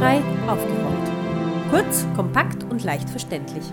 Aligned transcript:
Barrierefrei 0.00 0.50
aufgerollt. 0.50 1.70
Kurz, 1.70 2.06
kompakt 2.16 2.64
und 2.64 2.82
leicht 2.84 3.10
verständlich. 3.10 3.64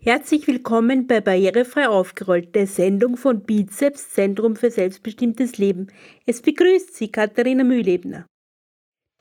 Herzlich 0.00 0.48
willkommen 0.48 1.06
bei 1.06 1.20
Barrierefrei 1.20 1.86
aufgerollt, 1.88 2.56
der 2.56 2.66
Sendung 2.66 3.16
von 3.16 3.44
Bizeps 3.44 4.10
Zentrum 4.10 4.56
für 4.56 4.72
selbstbestimmtes 4.72 5.58
Leben. 5.58 5.86
Es 6.26 6.42
begrüßt 6.42 6.96
Sie 6.96 7.12
Katharina 7.12 7.62
Mühlebner. 7.62 8.26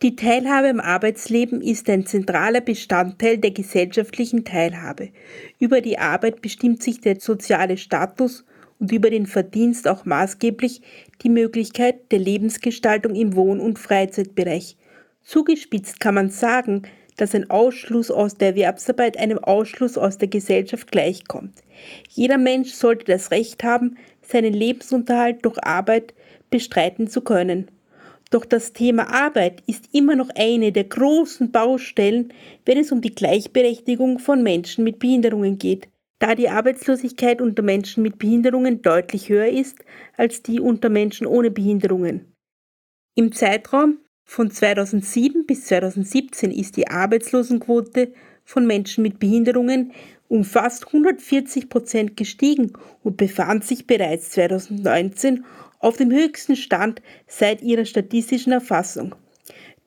Die 0.02 0.16
Teilhabe 0.16 0.70
am 0.70 0.80
Arbeitsleben 0.80 1.62
ist 1.62 1.88
ein 1.88 2.08
zentraler 2.08 2.62
Bestandteil 2.62 3.38
der 3.38 3.52
gesellschaftlichen 3.52 4.46
Teilhabe. 4.46 5.12
Über 5.60 5.80
die 5.82 6.00
Arbeit 6.00 6.42
bestimmt 6.42 6.82
sich 6.82 7.02
der 7.02 7.20
soziale 7.20 7.78
Status 7.78 8.44
und 8.86 8.92
über 8.92 9.10
den 9.10 9.26
Verdienst 9.26 9.88
auch 9.88 10.06
maßgeblich 10.06 10.80
die 11.24 11.30
Möglichkeit 11.30 12.12
der 12.12 12.20
Lebensgestaltung 12.20 13.16
im 13.16 13.36
Wohn- 13.36 13.60
und 13.60 13.80
Freizeitbereich. 13.80 14.78
Zugespitzt 15.24 16.00
kann 16.00 16.14
man 16.14 16.30
sagen, 16.30 16.84
dass 17.18 17.34
ein 17.34 17.50
Ausschluss 17.50 18.12
aus 18.12 18.36
der 18.36 18.50
Erwerbsarbeit 18.50 19.18
einem 19.18 19.40
Ausschluss 19.40 19.98
aus 19.98 20.20
der 20.20 20.28
Gesellschaft 20.28 20.92
gleichkommt. 20.92 21.64
Jeder 22.10 22.38
Mensch 22.38 22.74
sollte 22.74 23.06
das 23.06 23.32
Recht 23.32 23.64
haben, 23.64 23.98
seinen 24.22 24.54
Lebensunterhalt 24.54 25.44
durch 25.44 25.58
Arbeit 25.64 26.14
bestreiten 26.52 27.08
zu 27.08 27.22
können. 27.22 27.72
Doch 28.30 28.46
das 28.46 28.72
Thema 28.74 29.12
Arbeit 29.12 29.64
ist 29.66 29.86
immer 29.94 30.16
noch 30.16 30.30
eine 30.36 30.72
der 30.72 30.84
großen 30.84 31.52
Baustellen, 31.52 32.32
wenn 32.68 32.78
es 32.78 32.92
um 32.92 33.02
die 33.02 33.16
Gleichberechtigung 33.16 34.20
von 34.20 34.44
Menschen 34.44 34.84
mit 34.84 35.00
Behinderungen 35.00 35.58
geht 35.58 35.88
da 36.20 36.36
die 36.36 36.50
Arbeitslosigkeit 36.50 37.42
unter 37.42 37.62
Menschen 37.62 38.04
mit 38.04 38.18
Behinderungen 38.18 38.82
deutlich 38.82 39.30
höher 39.30 39.48
ist 39.48 39.78
als 40.18 40.42
die 40.42 40.60
unter 40.60 40.90
Menschen 40.90 41.28
ohne 41.28 41.52
Behinderungen. 41.52 42.34
Im 43.16 43.32
Zeitraum 43.32 44.00
von 44.24 44.50
2007 44.50 45.46
bis 45.46 45.66
2017 45.66 46.52
ist 46.52 46.78
die 46.78 46.88
Arbeitslosenquote 46.88 48.14
von 48.44 48.66
Menschen 48.66 49.02
mit 49.02 49.20
Behinderungen 49.20 49.92
um 50.28 50.44
fast 50.44 50.88
140 50.88 51.70
Prozent 51.70 52.18
gestiegen 52.18 52.74
und 53.04 53.18
befand 53.18 53.64
sich 53.64 53.86
bereits 53.86 54.32
2019 54.32 55.46
auf 55.80 55.98
dem 55.98 56.12
höchsten 56.12 56.56
Stand 56.56 57.02
seit 57.28 57.62
ihrer 57.62 57.86
statistischen 57.86 58.52
Erfassung. 58.52 59.14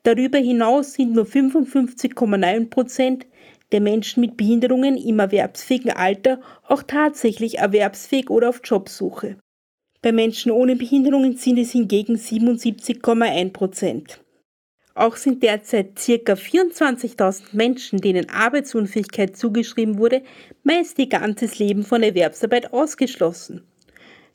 Darüber 0.05 0.39
hinaus 0.39 0.95
sind 0.95 1.13
nur 1.13 1.25
55,9 1.25 2.71
Prozent 2.71 3.27
der 3.73 3.81
Menschen 3.81 4.21
mit 4.21 4.37
Behinderungen 4.37 4.97
im 4.97 5.19
erwerbsfähigen 5.19 5.91
Alter 5.91 6.41
auch 6.67 6.83
tatsächlich 6.83 7.59
erwerbsfähig 7.59 8.31
oder 8.31 8.49
auf 8.49 8.61
Jobsuche. 8.65 9.37
Bei 10.01 10.13
Menschen 10.13 10.53
ohne 10.53 10.77
Behinderungen 10.77 11.37
sind 11.37 11.59
es 11.59 11.73
hingegen 11.73 12.17
77,1 12.17 13.53
Prozent. 13.53 14.21
Auch 14.95 15.17
sind 15.17 15.43
derzeit 15.43 15.95
ca. 15.95 16.33
24.000 16.33 17.43
Menschen, 17.53 18.01
denen 18.01 18.29
Arbeitsunfähigkeit 18.31 19.37
zugeschrieben 19.37 19.99
wurde, 19.99 20.23
meist 20.65 20.99
ihr 20.99 21.09
ganzes 21.09 21.59
Leben 21.59 21.85
von 21.85 22.03
Erwerbsarbeit 22.03 22.73
ausgeschlossen. 22.73 23.63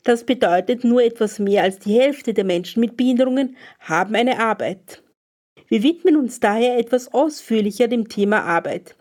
Das 0.04 0.24
bedeutet, 0.24 0.84
nur 0.84 1.02
etwas 1.02 1.38
mehr 1.38 1.62
als 1.62 1.78
die 1.78 1.98
Hälfte 1.98 2.34
der 2.34 2.44
Menschen 2.44 2.80
mit 2.80 2.96
Behinderungen 2.96 3.56
haben 3.78 4.14
eine 4.14 4.38
Arbeit. 4.38 5.02
Wir 5.68 5.82
widmen 5.82 6.16
uns 6.16 6.40
daher 6.40 6.78
etwas 6.78 7.12
ausführlicher 7.12 7.88
dem 7.88 8.08
Thema 8.08 8.42
Arbeit. 8.42 8.96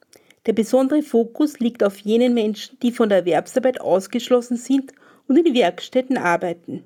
Der 0.46 0.54
besondere 0.54 1.04
Fokus 1.04 1.60
liegt 1.60 1.84
auf 1.84 2.00
jenen 2.00 2.34
Menschen, 2.34 2.78
die 2.82 2.92
von 2.92 3.08
der 3.08 3.20
Erwerbsarbeit 3.20 3.80
ausgeschlossen 3.80 4.58
sind 4.58 4.92
und 5.28 5.38
in 5.38 5.56
Werkstätten 5.56 6.18
arbeiten. 6.18 6.84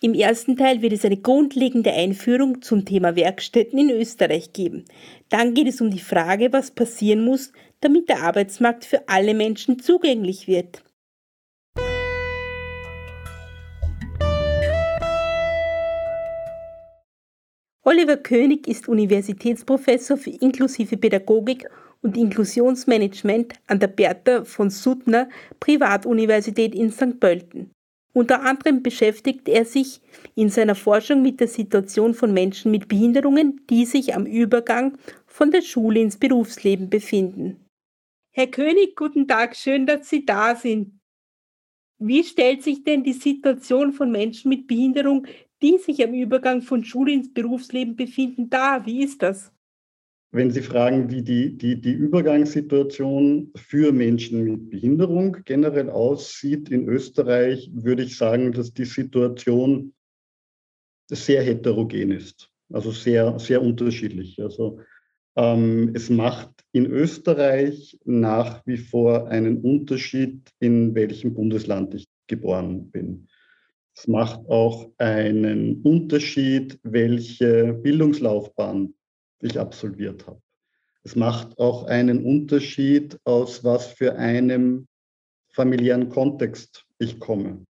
Im 0.00 0.14
ersten 0.14 0.56
Teil 0.56 0.82
wird 0.82 0.92
es 0.92 1.04
eine 1.04 1.16
grundlegende 1.16 1.92
Einführung 1.92 2.62
zum 2.62 2.84
Thema 2.84 3.16
Werkstätten 3.16 3.78
in 3.78 3.90
Österreich 3.90 4.52
geben. 4.52 4.84
Dann 5.28 5.54
geht 5.54 5.68
es 5.68 5.80
um 5.80 5.90
die 5.90 5.98
Frage, 6.00 6.52
was 6.52 6.70
passieren 6.70 7.24
muss, 7.24 7.52
damit 7.80 8.08
der 8.08 8.22
Arbeitsmarkt 8.22 8.84
für 8.84 9.08
alle 9.08 9.34
Menschen 9.34 9.78
zugänglich 9.80 10.46
wird. 10.48 10.84
Oliver 17.82 18.18
König 18.18 18.68
ist 18.68 18.88
Universitätsprofessor 18.88 20.16
für 20.16 20.30
inklusive 20.30 20.96
Pädagogik 20.96 21.68
und 22.02 22.16
Inklusionsmanagement 22.16 23.54
an 23.66 23.80
der 23.80 23.88
Bertha 23.88 24.44
von 24.44 24.70
Suttner 24.70 25.28
Privatuniversität 25.60 26.74
in 26.74 26.90
St. 26.90 27.18
Pölten. 27.18 27.70
Unter 28.12 28.42
anderem 28.42 28.82
beschäftigt 28.82 29.48
er 29.48 29.64
sich 29.64 30.00
in 30.34 30.48
seiner 30.48 30.74
Forschung 30.74 31.22
mit 31.22 31.40
der 31.40 31.48
Situation 31.48 32.14
von 32.14 32.32
Menschen 32.32 32.70
mit 32.70 32.88
Behinderungen, 32.88 33.60
die 33.70 33.84
sich 33.84 34.14
am 34.14 34.26
Übergang 34.26 34.96
von 35.26 35.50
der 35.50 35.62
Schule 35.62 36.00
ins 36.00 36.16
Berufsleben 36.16 36.90
befinden. 36.90 37.64
Herr 38.32 38.46
König, 38.46 38.96
guten 38.96 39.28
Tag, 39.28 39.56
schön, 39.56 39.86
dass 39.86 40.08
Sie 40.08 40.24
da 40.24 40.54
sind. 40.54 40.98
Wie 41.98 42.22
stellt 42.22 42.62
sich 42.62 42.84
denn 42.84 43.02
die 43.02 43.12
Situation 43.12 43.92
von 43.92 44.10
Menschen 44.10 44.48
mit 44.48 44.66
Behinderung, 44.66 45.26
die 45.60 45.78
sich 45.78 46.02
am 46.04 46.14
Übergang 46.14 46.62
von 46.62 46.84
Schule 46.84 47.12
ins 47.12 47.32
Berufsleben 47.32 47.96
befinden, 47.96 48.48
dar? 48.48 48.86
Wie 48.86 49.02
ist 49.02 49.22
das? 49.22 49.52
Wenn 50.30 50.50
Sie 50.50 50.60
fragen, 50.60 51.10
wie 51.10 51.22
die, 51.22 51.56
die, 51.56 51.80
die 51.80 51.92
Übergangssituation 51.92 53.50
für 53.56 53.92
Menschen 53.92 54.44
mit 54.44 54.70
Behinderung 54.70 55.38
generell 55.44 55.88
aussieht 55.88 56.68
in 56.68 56.86
Österreich, 56.86 57.70
würde 57.72 58.02
ich 58.02 58.18
sagen, 58.18 58.52
dass 58.52 58.74
die 58.74 58.84
Situation 58.84 59.94
sehr 61.10 61.42
heterogen 61.42 62.10
ist, 62.10 62.50
also 62.70 62.90
sehr, 62.90 63.38
sehr 63.38 63.62
unterschiedlich. 63.62 64.38
Also 64.42 64.80
ähm, 65.34 65.92
es 65.94 66.10
macht 66.10 66.50
in 66.72 66.84
Österreich 66.84 67.98
nach 68.04 68.66
wie 68.66 68.76
vor 68.76 69.28
einen 69.28 69.62
Unterschied, 69.62 70.50
in 70.60 70.94
welchem 70.94 71.32
Bundesland 71.32 71.94
ich 71.94 72.04
geboren 72.26 72.90
bin. 72.90 73.28
Es 73.96 74.06
macht 74.06 74.46
auch 74.46 74.90
einen 74.98 75.80
Unterschied, 75.82 76.78
welche 76.82 77.72
Bildungslaufbahn 77.72 78.94
ich 79.40 79.58
absolviert 79.58 80.26
habe. 80.26 80.40
Es 81.02 81.16
macht 81.16 81.58
auch 81.58 81.84
einen 81.84 82.24
Unterschied, 82.24 83.18
aus 83.24 83.64
was 83.64 83.86
für 83.86 84.16
einem 84.16 84.88
familiären 85.48 86.08
Kontext 86.08 86.84
ich 86.98 87.18
komme. 87.18 87.64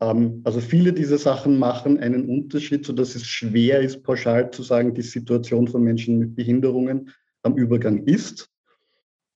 Ähm, 0.00 0.40
also 0.44 0.60
viele 0.60 0.92
dieser 0.92 1.18
Sachen 1.18 1.58
machen 1.58 1.98
einen 1.98 2.28
Unterschied, 2.28 2.84
sodass 2.84 3.14
es 3.14 3.26
schwer 3.26 3.80
ist, 3.80 4.02
pauschal 4.02 4.50
zu 4.50 4.62
sagen, 4.62 4.94
die 4.94 5.02
Situation 5.02 5.68
von 5.68 5.82
Menschen 5.82 6.18
mit 6.18 6.34
Behinderungen 6.34 7.10
am 7.42 7.56
Übergang 7.56 8.04
ist. 8.04 8.50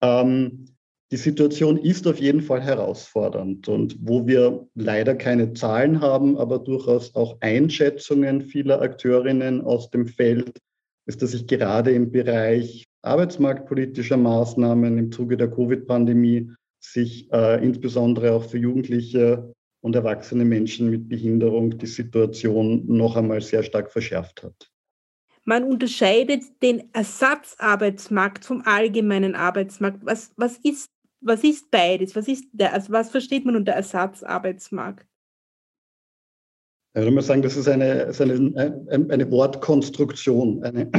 Ähm, 0.03 0.67
die 1.11 1.17
Situation 1.17 1.77
ist 1.77 2.07
auf 2.07 2.19
jeden 2.19 2.41
Fall 2.41 2.61
herausfordernd 2.61 3.69
und 3.69 3.97
wo 4.01 4.27
wir 4.27 4.67
leider 4.75 5.15
keine 5.15 5.53
Zahlen 5.53 6.01
haben, 6.01 6.37
aber 6.37 6.59
durchaus 6.59 7.15
auch 7.15 7.37
Einschätzungen 7.41 8.43
vieler 8.43 8.81
Akteurinnen 8.81 9.61
aus 9.61 9.91
dem 9.91 10.07
Feld, 10.07 10.59
ist, 11.07 11.23
dass 11.23 11.33
sich 11.33 11.47
gerade 11.47 11.93
im 11.93 12.11
Bereich 12.11 12.85
arbeitsmarktpolitischer 13.03 14.17
Maßnahmen 14.17 14.99
im 14.99 15.13
Zuge 15.13 15.37
der 15.37 15.51
Covid-Pandemie 15.51 16.51
sich 16.81 17.31
äh, 17.33 17.65
insbesondere 17.65 18.33
auch 18.33 18.45
für 18.45 18.59
Jugendliche 18.59 19.55
und 19.83 19.95
erwachsene 19.95 20.45
Menschen 20.45 20.91
mit 20.91 21.09
Behinderung 21.09 21.77
die 21.77 21.87
Situation 21.87 22.87
noch 22.87 23.17
einmal 23.17 23.41
sehr 23.41 23.63
stark 23.63 23.91
verschärft 23.91 24.43
hat. 24.43 24.71
Man 25.45 25.65
unterscheidet 25.65 26.43
den 26.63 26.89
Ersatzarbeitsmarkt 26.95 28.47
vom 28.47 28.63
allgemeinen 28.65 29.35
Arbeitsmarkt. 29.35 29.99
Was, 30.03 30.33
was, 30.37 30.57
ist, 30.59 30.89
was 31.21 31.45
ist 31.45 31.71
beides? 31.71 32.17
Was, 32.17 32.29
ist 32.29 32.47
der, 32.53 32.73
also 32.73 32.93
was 32.93 33.11
versteht 33.11 33.45
man 33.45 33.57
unter 33.57 33.73
Ersatzarbeitsmarkt? 33.73 35.07
Ich 36.97 37.01
würde 37.01 37.11
mal 37.11 37.23
sagen, 37.23 37.43
das 37.43 37.57
ist 37.57 37.67
eine, 37.67 38.03
ist 38.03 38.21
eine, 38.21 38.87
eine 38.89 39.31
Wortkonstruktion, 39.33 40.63
eine, 40.63 40.91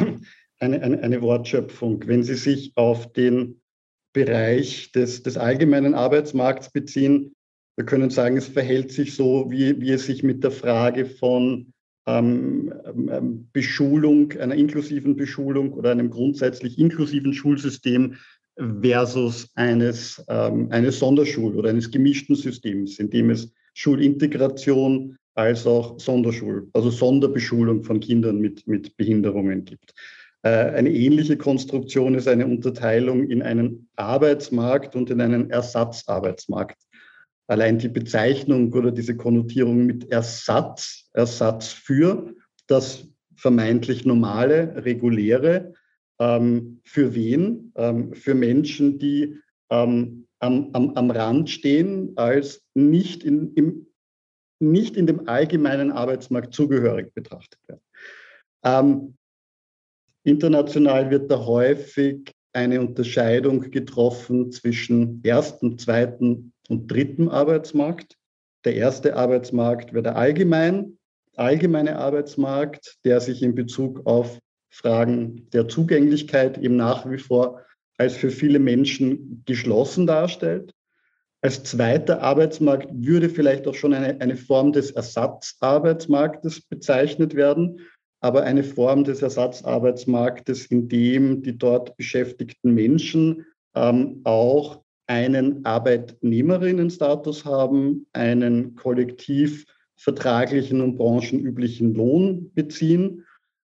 eine, 0.60 1.02
eine, 1.02 1.22
Wortschöpfung. 1.22 2.04
Wenn 2.06 2.22
Sie 2.22 2.36
sich 2.36 2.74
auf 2.76 3.14
den 3.14 3.62
Bereich 4.12 4.92
des, 4.92 5.24
des 5.24 5.38
allgemeinen 5.38 5.94
Arbeitsmarkts 5.94 6.72
beziehen, 6.72 7.34
wir 7.78 7.86
können 7.86 8.10
sagen, 8.10 8.36
es 8.36 8.50
verhält 8.50 8.92
sich 8.92 9.16
so, 9.16 9.50
wie, 9.50 9.80
wie 9.80 9.92
es 9.92 10.06
sich 10.06 10.22
mit 10.22 10.44
der 10.44 10.52
Frage 10.52 11.06
von 11.06 11.74
ähm, 12.08 12.74
ähm, 12.86 13.48
Beschulung, 13.54 14.34
einer 14.34 14.56
inklusiven 14.56 15.16
Beschulung 15.16 15.72
oder 15.72 15.92
einem 15.92 16.10
grundsätzlich 16.10 16.78
inklusiven 16.78 17.34
Schulsystem 17.34 18.16
versus 18.82 19.50
eines, 19.56 20.24
ähm, 20.28 20.68
eines 20.72 21.00
Sonderschul- 21.00 21.56
oder 21.56 21.70
eines 21.70 21.90
gemischten 21.90 22.36
Systems, 22.36 23.00
in 23.00 23.10
dem 23.10 23.30
es 23.30 23.54
Schulintegration 23.74 25.18
als 25.36 25.68
auch 25.68 26.00
Sonderschul, 26.00 26.70
also 26.74 26.90
Sonderbeschulung 26.90 27.84
von 27.84 28.00
Kindern 28.00 28.40
mit, 28.40 28.68
mit 28.68 28.96
Behinderungen 28.98 29.66
gibt. 29.66 29.94
Äh, 30.42 30.50
eine 30.50 30.92
ähnliche 30.92 31.38
Konstruktion 31.38 32.16
ist 32.16 32.28
eine 32.28 32.48
Unterteilung 32.48 33.30
in 33.30 33.42
einen 33.42 33.90
Arbeitsmarkt 33.96 34.96
und 34.96 35.10
in 35.10 35.22
einen 35.22 35.50
Ersatzarbeitsmarkt. 35.50 36.78
Allein 37.48 37.78
die 37.78 37.90
Bezeichnung 37.90 38.74
oder 38.74 38.92
diese 38.92 39.16
Konnotierung 39.16 39.86
mit 39.86 40.12
Ersatz, 40.12 41.10
Ersatz 41.14 41.68
für, 41.68 42.34
das 42.68 43.08
vermeintlich 43.36 44.06
normale, 44.06 44.84
reguläre. 44.86 45.74
Ähm, 46.20 46.80
für 46.86 47.14
wen? 47.14 47.74
Ähm, 47.76 48.14
für 48.14 48.34
Menschen, 48.34 49.00
die 49.00 49.38
ähm, 49.70 50.28
am, 50.40 50.70
am, 50.74 50.92
am 50.92 51.12
Rand 51.12 51.50
stehen, 51.50 52.14
als 52.16 52.64
nicht 52.74 53.24
in, 53.24 53.54
im, 53.56 53.88
nicht 54.60 54.96
in 54.98 55.08
dem 55.08 55.28
allgemeinen 55.28 55.92
Arbeitsmarkt 55.92 56.54
zugehörig 56.54 57.14
betrachtet 57.14 57.60
werden. 57.68 57.82
Ähm, 58.64 59.18
international 60.24 61.12
wird 61.12 61.30
da 61.30 61.46
häufig 61.46 62.32
eine 62.54 62.80
Unterscheidung 62.80 63.70
getroffen 63.70 64.52
zwischen 64.52 65.22
ersten, 65.24 65.78
zweiten 65.78 66.54
und 66.70 66.90
dritten 66.90 67.30
Arbeitsmarkt. 67.30 68.16
Der 68.64 68.76
erste 68.76 69.16
Arbeitsmarkt 69.16 69.94
wäre 69.94 70.04
der 70.04 70.16
allgemein, 70.16 70.98
allgemeine 71.36 71.98
Arbeitsmarkt, 71.98 72.98
der 73.04 73.20
sich 73.20 73.44
in 73.44 73.56
Bezug 73.56 74.06
auf 74.06 74.40
Fragen 74.70 75.50
der 75.52 75.68
Zugänglichkeit 75.68 76.58
eben 76.58 76.76
nach 76.76 77.10
wie 77.10 77.18
vor 77.18 77.62
als 77.98 78.16
für 78.16 78.32
viele 78.32 78.60
Menschen 78.60 79.44
geschlossen 79.46 80.08
darstellt. 80.08 80.74
Als 81.46 81.62
zweiter 81.62 82.24
Arbeitsmarkt 82.24 82.90
würde 82.92 83.30
vielleicht 83.30 83.68
auch 83.68 83.76
schon 83.76 83.94
eine, 83.94 84.20
eine 84.20 84.36
Form 84.36 84.72
des 84.72 84.90
Ersatzarbeitsmarktes 84.90 86.62
bezeichnet 86.62 87.36
werden, 87.36 87.82
aber 88.20 88.42
eine 88.42 88.64
Form 88.64 89.04
des 89.04 89.22
Ersatzarbeitsmarktes, 89.22 90.66
in 90.66 90.90
dem 90.90 91.44
die 91.44 91.56
dort 91.56 91.96
beschäftigten 91.98 92.74
Menschen 92.74 93.46
ähm, 93.76 94.22
auch 94.24 94.82
einen 95.06 95.64
Arbeitnehmerinnenstatus 95.64 97.46
haben, 97.46 98.08
einen 98.14 98.74
kollektiv 98.74 99.68
vertraglichen 99.98 100.82
und 100.82 100.98
branchenüblichen 100.98 101.94
Lohn 101.94 102.52
beziehen. 102.56 103.24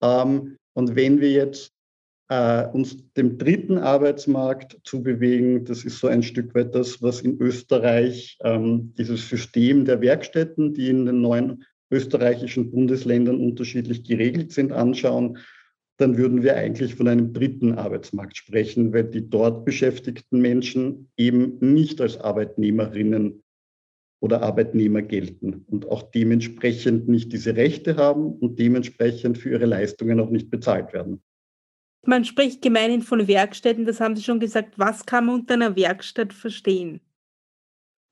Ähm, 0.02 0.58
und 0.74 0.94
wenn 0.94 1.22
wir 1.22 1.30
jetzt 1.30 1.72
äh, 2.32 2.66
uns 2.72 2.96
dem 3.12 3.36
dritten 3.36 3.76
Arbeitsmarkt 3.76 4.80
zu 4.84 5.02
bewegen. 5.02 5.66
Das 5.66 5.84
ist 5.84 5.98
so 5.98 6.06
ein 6.06 6.22
Stück 6.22 6.54
weit 6.54 6.74
das, 6.74 7.02
was 7.02 7.20
in 7.20 7.38
Österreich 7.38 8.38
ähm, 8.42 8.94
dieses 8.96 9.28
System 9.28 9.84
der 9.84 10.00
Werkstätten, 10.00 10.72
die 10.72 10.88
in 10.88 11.04
den 11.04 11.20
neuen 11.20 11.64
österreichischen 11.90 12.70
Bundesländern 12.70 13.38
unterschiedlich 13.38 14.04
geregelt 14.04 14.52
sind, 14.52 14.72
anschauen, 14.72 15.36
dann 15.98 16.16
würden 16.16 16.42
wir 16.42 16.56
eigentlich 16.56 16.94
von 16.94 17.06
einem 17.06 17.34
dritten 17.34 17.74
Arbeitsmarkt 17.74 18.38
sprechen, 18.38 18.94
weil 18.94 19.04
die 19.04 19.28
dort 19.28 19.66
beschäftigten 19.66 20.40
Menschen 20.40 21.10
eben 21.18 21.58
nicht 21.60 22.00
als 22.00 22.16
Arbeitnehmerinnen 22.18 23.42
oder 24.22 24.42
Arbeitnehmer 24.42 25.02
gelten 25.02 25.66
und 25.68 25.86
auch 25.90 26.02
dementsprechend 26.10 27.08
nicht 27.08 27.30
diese 27.30 27.56
Rechte 27.56 27.96
haben 27.96 28.32
und 28.32 28.58
dementsprechend 28.58 29.36
für 29.36 29.50
ihre 29.50 29.66
Leistungen 29.66 30.18
auch 30.18 30.30
nicht 30.30 30.48
bezahlt 30.48 30.94
werden. 30.94 31.20
Man 32.04 32.24
spricht 32.24 32.62
gemeinhin 32.62 33.02
von 33.02 33.28
Werkstätten, 33.28 33.86
das 33.86 34.00
haben 34.00 34.16
Sie 34.16 34.22
schon 34.22 34.40
gesagt. 34.40 34.78
Was 34.78 35.06
kann 35.06 35.26
man 35.26 35.36
unter 35.36 35.54
einer 35.54 35.76
Werkstatt 35.76 36.32
verstehen? 36.32 37.00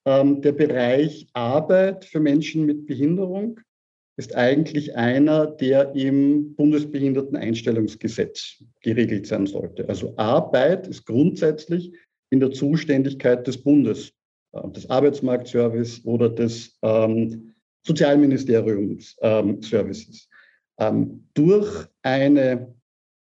Ähm, 0.07 0.41
der 0.41 0.53
Bereich 0.53 1.27
Arbeit 1.33 2.05
für 2.05 2.21
Menschen 2.21 2.67
mit 2.67 2.87
Behinderung 2.87 3.59
ist 4.17 4.37
eigentlich 4.37 4.97
einer, 4.97 5.47
der 5.47 5.95
im 5.95 6.55
Bundesbehinderteneinstellungsgesetz 6.55 8.63
geregelt 8.83 9.27
sein 9.27 9.47
sollte. 9.47 9.89
Also 9.89 10.15
Arbeit 10.17 10.87
ist 10.87 11.07
grundsätzlich 11.07 11.93
in 12.31 12.39
der 12.39 12.53
Zuständigkeit 12.53 13.47
des 13.47 13.63
Bundes, 13.63 14.13
äh, 14.53 14.69
des 14.71 14.89
Arbeitsmarktservice 14.89 16.05
oder 16.05 16.29
des 16.29 16.79
ähm, 16.83 17.55
Sozialministeriums 17.83 19.17
ähm, 19.21 19.61
Services. 19.63 20.29
Ähm, 20.79 21.27
durch 21.35 21.87
eine 22.03 22.73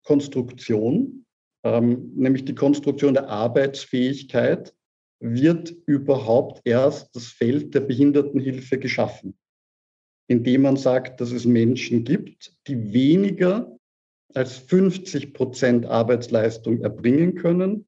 Konstruktion, 0.06 1.25
ähm, 1.63 2.13
nämlich 2.16 2.46
die 2.46 2.56
Konstruktion 2.56 3.13
der 3.13 3.28
Arbeitsfähigkeit, 3.28 4.74
wird 5.19 5.75
überhaupt 5.86 6.62
erst 6.63 7.16
das 7.16 7.28
Feld 7.28 7.74
der 7.74 7.81
Behindertenhilfe 7.81 8.78
geschaffen, 8.78 9.38
indem 10.28 10.62
man 10.62 10.78
sagt, 10.78 11.19
dass 11.19 11.31
es 11.31 11.46
Menschen 11.46 12.04
gibt, 12.04 12.56
die 12.68 12.94
weniger 12.94 13.78
als 14.34 14.57
50 14.57 15.34
Prozent 15.34 15.86
Arbeitsleistung 15.86 16.81
erbringen 16.81 17.36
können, 17.36 17.88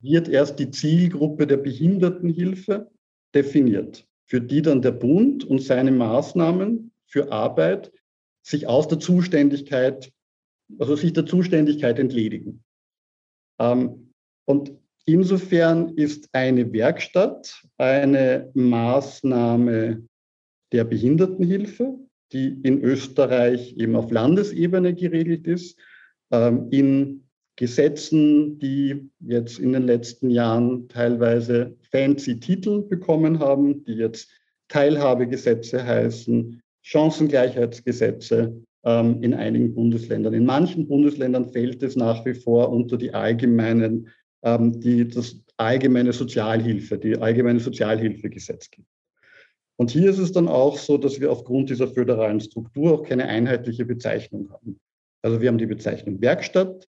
wird 0.00 0.28
erst 0.28 0.58
die 0.58 0.70
Zielgruppe 0.70 1.46
der 1.46 1.56
Behindertenhilfe 1.56 2.90
definiert, 3.34 4.06
für 4.26 4.40
die 4.40 4.60
dann 4.60 4.82
der 4.82 4.92
Bund 4.92 5.44
und 5.44 5.62
seine 5.62 5.92
Maßnahmen 5.92 6.92
für 7.06 7.32
Arbeit 7.32 7.92
sich 8.42 8.66
aus 8.66 8.88
der 8.88 8.98
Zuständigkeit 8.98 10.12
also 10.78 10.96
sich 10.96 11.12
der 11.12 11.26
Zuständigkeit 11.26 11.98
entledigen. 11.98 12.62
Ähm, 13.60 14.12
und 14.46 14.72
insofern 15.06 15.90
ist 15.96 16.28
eine 16.32 16.72
Werkstatt 16.72 17.62
eine 17.78 18.50
Maßnahme 18.54 20.06
der 20.72 20.84
Behindertenhilfe, 20.84 21.98
die 22.32 22.60
in 22.62 22.82
Österreich 22.82 23.76
eben 23.76 23.96
auf 23.96 24.10
Landesebene 24.10 24.94
geregelt 24.94 25.46
ist, 25.46 25.78
ähm, 26.30 26.68
in 26.70 27.24
Gesetzen, 27.56 28.58
die 28.58 29.08
jetzt 29.20 29.60
in 29.60 29.72
den 29.72 29.84
letzten 29.84 30.30
Jahren 30.30 30.88
teilweise 30.88 31.76
fancy 31.92 32.40
Titel 32.40 32.82
bekommen 32.82 33.38
haben, 33.38 33.84
die 33.84 33.94
jetzt 33.94 34.28
Teilhabegesetze 34.68 35.84
heißen, 35.84 36.60
Chancengleichheitsgesetze, 36.82 38.60
ähm, 38.84 39.22
in 39.22 39.34
einigen 39.34 39.74
Bundesländern. 39.74 40.34
In 40.34 40.44
manchen 40.44 40.86
Bundesländern 40.86 41.50
fällt 41.50 41.82
es 41.82 41.96
nach 41.96 42.24
wie 42.24 42.34
vor 42.34 42.70
unter 42.70 42.96
die 42.96 43.12
allgemeinen, 43.12 44.08
ähm, 44.42 44.80
die, 44.80 45.08
das 45.08 45.40
allgemeine 45.56 46.12
Sozialhilfe, 46.12 46.98
die 46.98 47.16
allgemeine 47.16 47.60
Sozialhilfegesetz 47.60 48.70
gibt. 48.70 48.88
Und 49.76 49.90
hier 49.90 50.10
ist 50.10 50.18
es 50.18 50.32
dann 50.32 50.48
auch 50.48 50.78
so, 50.78 50.98
dass 50.98 51.20
wir 51.20 51.32
aufgrund 51.32 51.70
dieser 51.70 51.88
föderalen 51.88 52.40
Struktur 52.40 52.92
auch 52.92 53.02
keine 53.02 53.26
einheitliche 53.26 53.84
Bezeichnung 53.84 54.50
haben. 54.50 54.78
Also 55.22 55.40
wir 55.40 55.48
haben 55.48 55.58
die 55.58 55.66
Bezeichnung 55.66 56.20
Werkstatt, 56.20 56.86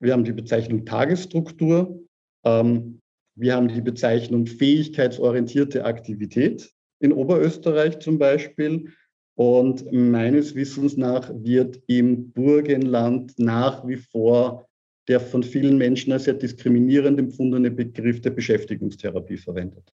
wir 0.00 0.12
haben 0.12 0.24
die 0.24 0.32
Bezeichnung 0.32 0.84
Tagesstruktur, 0.84 2.02
ähm, 2.44 3.00
wir 3.36 3.54
haben 3.54 3.68
die 3.68 3.80
Bezeichnung 3.80 4.46
fähigkeitsorientierte 4.46 5.84
Aktivität 5.84 6.72
in 7.00 7.12
Oberösterreich 7.12 7.98
zum 8.00 8.18
Beispiel. 8.18 8.92
Und 9.36 9.92
meines 9.92 10.54
Wissens 10.54 10.96
nach 10.96 11.30
wird 11.34 11.80
im 11.86 12.32
Burgenland 12.32 13.38
nach 13.38 13.86
wie 13.86 13.96
vor 13.96 14.66
der 15.08 15.20
von 15.20 15.42
vielen 15.42 15.76
Menschen 15.76 16.12
als 16.12 16.24
sehr 16.24 16.34
diskriminierend 16.34 17.18
empfundene 17.20 17.70
Begriff 17.70 18.20
der 18.22 18.30
Beschäftigungstherapie 18.30 19.36
verwendet. 19.36 19.92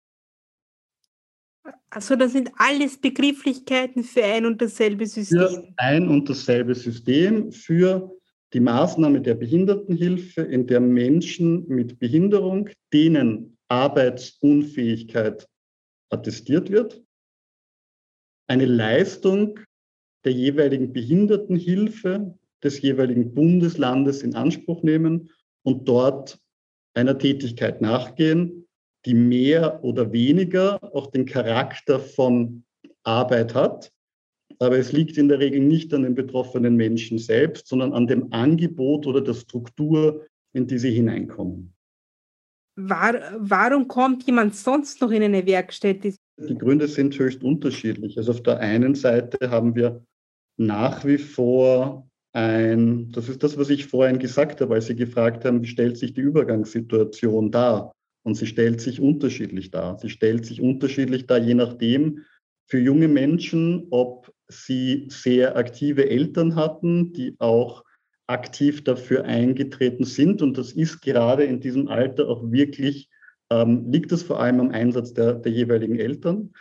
Also 1.90 2.16
das 2.16 2.32
sind 2.32 2.50
alles 2.56 2.98
Begrifflichkeiten 2.98 4.04
für 4.04 4.24
ein 4.24 4.46
und 4.46 4.62
dasselbe 4.62 5.06
System. 5.06 5.38
Für 5.38 5.68
ein 5.76 6.08
und 6.08 6.28
dasselbe 6.28 6.74
System 6.74 7.52
für 7.52 8.10
die 8.54 8.60
Maßnahme 8.60 9.20
der 9.20 9.34
Behindertenhilfe, 9.34 10.42
in 10.42 10.66
der 10.66 10.80
Menschen 10.80 11.66
mit 11.68 11.98
Behinderung, 11.98 12.70
denen 12.92 13.58
Arbeitsunfähigkeit 13.68 15.46
attestiert 16.10 16.70
wird, 16.70 17.02
eine 18.46 18.66
Leistung 18.66 19.58
der 20.24 20.32
jeweiligen 20.32 20.92
Behindertenhilfe 20.92 22.38
des 22.62 22.80
jeweiligen 22.80 23.34
Bundeslandes 23.34 24.22
in 24.22 24.34
Anspruch 24.34 24.82
nehmen 24.82 25.30
und 25.62 25.88
dort 25.88 26.38
einer 26.94 27.18
Tätigkeit 27.18 27.80
nachgehen, 27.80 28.66
die 29.04 29.14
mehr 29.14 29.82
oder 29.82 30.12
weniger 30.12 30.78
auch 30.94 31.08
den 31.08 31.26
Charakter 31.26 31.98
von 31.98 32.64
Arbeit 33.02 33.54
hat. 33.54 33.90
Aber 34.58 34.78
es 34.78 34.92
liegt 34.92 35.18
in 35.18 35.28
der 35.28 35.40
Regel 35.40 35.60
nicht 35.60 35.92
an 35.92 36.02
den 36.02 36.14
betroffenen 36.14 36.76
Menschen 36.76 37.18
selbst, 37.18 37.66
sondern 37.66 37.92
an 37.92 38.06
dem 38.06 38.32
Angebot 38.32 39.06
oder 39.06 39.20
der 39.20 39.34
Struktur, 39.34 40.26
in 40.52 40.66
die 40.66 40.78
sie 40.78 40.92
hineinkommen. 40.92 41.74
War, 42.76 43.14
warum 43.38 43.88
kommt 43.88 44.24
jemand 44.24 44.54
sonst 44.54 45.00
noch 45.00 45.10
in 45.10 45.22
eine 45.22 45.44
Werkstätte? 45.46 46.14
Die 46.38 46.56
Gründe 46.56 46.88
sind 46.88 47.18
höchst 47.18 47.42
unterschiedlich. 47.42 48.16
Also 48.16 48.32
auf 48.32 48.42
der 48.42 48.58
einen 48.58 48.94
Seite 48.94 49.50
haben 49.50 49.74
wir 49.74 50.04
nach 50.56 51.04
wie 51.04 51.18
vor 51.18 52.08
ein, 52.32 53.10
das 53.12 53.28
ist 53.28 53.42
das, 53.42 53.58
was 53.58 53.70
ich 53.70 53.86
vorhin 53.86 54.18
gesagt 54.18 54.60
habe, 54.60 54.74
als 54.74 54.86
Sie 54.86 54.96
gefragt 54.96 55.44
haben, 55.44 55.62
wie 55.62 55.68
stellt 55.68 55.98
sich 55.98 56.14
die 56.14 56.22
Übergangssituation 56.22 57.50
dar? 57.50 57.92
Und 58.24 58.36
sie 58.36 58.46
stellt 58.46 58.80
sich 58.80 59.00
unterschiedlich 59.00 59.70
dar. 59.70 59.98
Sie 59.98 60.08
stellt 60.08 60.46
sich 60.46 60.60
unterschiedlich 60.60 61.26
dar, 61.26 61.38
je 61.38 61.54
nachdem, 61.54 62.20
für 62.68 62.78
junge 62.78 63.08
Menschen, 63.08 63.88
ob 63.90 64.32
sie 64.48 65.08
sehr 65.10 65.56
aktive 65.56 66.08
Eltern 66.08 66.54
hatten, 66.54 67.12
die 67.12 67.34
auch 67.38 67.84
aktiv 68.28 68.84
dafür 68.84 69.24
eingetreten 69.24 70.04
sind. 70.04 70.40
Und 70.40 70.56
das 70.56 70.72
ist 70.72 71.02
gerade 71.02 71.44
in 71.44 71.60
diesem 71.60 71.88
Alter 71.88 72.28
auch 72.28 72.50
wirklich 72.50 73.08
ähm, 73.52 73.90
liegt 73.90 74.12
es 74.12 74.22
vor 74.22 74.40
allem 74.40 74.60
am 74.60 74.70
Einsatz 74.70 75.12
der, 75.12 75.34
der 75.34 75.52
jeweiligen 75.52 75.98
Eltern. 75.98 76.52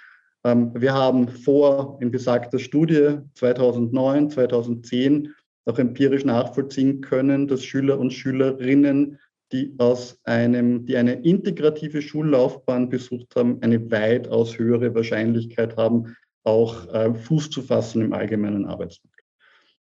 Ähm, 0.43 0.71
wir 0.75 0.93
haben 0.93 1.29
vor 1.29 1.97
in 2.01 2.11
besagter 2.11 2.59
Studie 2.59 3.19
2009, 3.35 4.29
2010 4.29 5.33
auch 5.65 5.79
empirisch 5.79 6.25
nachvollziehen 6.25 7.01
können, 7.01 7.47
dass 7.47 7.63
Schüler 7.63 7.97
und 7.99 8.11
Schülerinnen, 8.11 9.19
die 9.53 9.73
aus 9.77 10.19
einem, 10.23 10.85
die 10.85 10.97
eine 10.97 11.13
integrative 11.13 12.01
Schullaufbahn 12.01 12.89
besucht 12.89 13.35
haben, 13.35 13.61
eine 13.61 13.89
weitaus 13.91 14.57
höhere 14.57 14.93
Wahrscheinlichkeit 14.93 15.77
haben, 15.77 16.15
auch 16.43 16.91
äh, 16.93 17.13
Fuß 17.13 17.51
zu 17.51 17.61
fassen 17.61 18.01
im 18.01 18.13
allgemeinen 18.13 18.65
Arbeitsmarkt. 18.65 19.23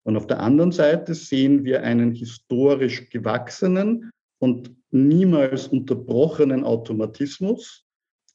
Und 0.05 0.17
auf 0.17 0.27
der 0.27 0.41
anderen 0.41 0.73
Seite 0.73 1.15
sehen 1.15 1.65
wir 1.65 1.83
einen 1.83 2.13
historisch 2.13 3.11
gewachsenen 3.11 4.11
und 4.39 4.78
niemals 4.91 5.69
unterbrochenen 5.69 6.65
Automatismus, 6.65 7.85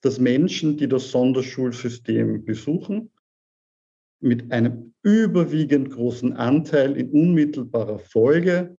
dass 0.02 0.20
Menschen, 0.20 0.78
die 0.78 0.88
das 0.88 1.12
Sonderschulsystem 1.12 2.44
besuchen, 2.46 3.12
mit 4.20 4.52
einem 4.52 4.94
überwiegend 5.02 5.92
großen 5.92 6.34
Anteil 6.34 6.96
in 6.98 7.12
unmittelbarer 7.12 8.00
Folge 8.00 8.78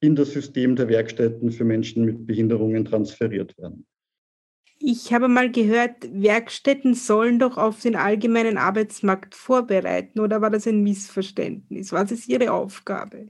in 0.00 0.14
das 0.14 0.32
System 0.32 0.76
der 0.76 0.88
Werkstätten 0.88 1.50
für 1.50 1.64
Menschen 1.64 2.04
mit 2.04 2.26
Behinderungen 2.26 2.84
transferiert 2.84 3.56
werden. 3.58 3.86
Ich 4.78 5.12
habe 5.12 5.28
mal 5.28 5.50
gehört, 5.50 6.12
Werkstätten 6.12 6.94
sollen 6.94 7.38
doch 7.38 7.56
auf 7.56 7.80
den 7.80 7.96
allgemeinen 7.96 8.58
Arbeitsmarkt 8.58 9.34
vorbereiten, 9.34 10.20
oder 10.20 10.42
war 10.42 10.50
das 10.50 10.66
ein 10.66 10.82
Missverständnis? 10.82 11.92
Was 11.92 12.12
ist 12.12 12.28
Ihre 12.28 12.52
Aufgabe? 12.52 13.28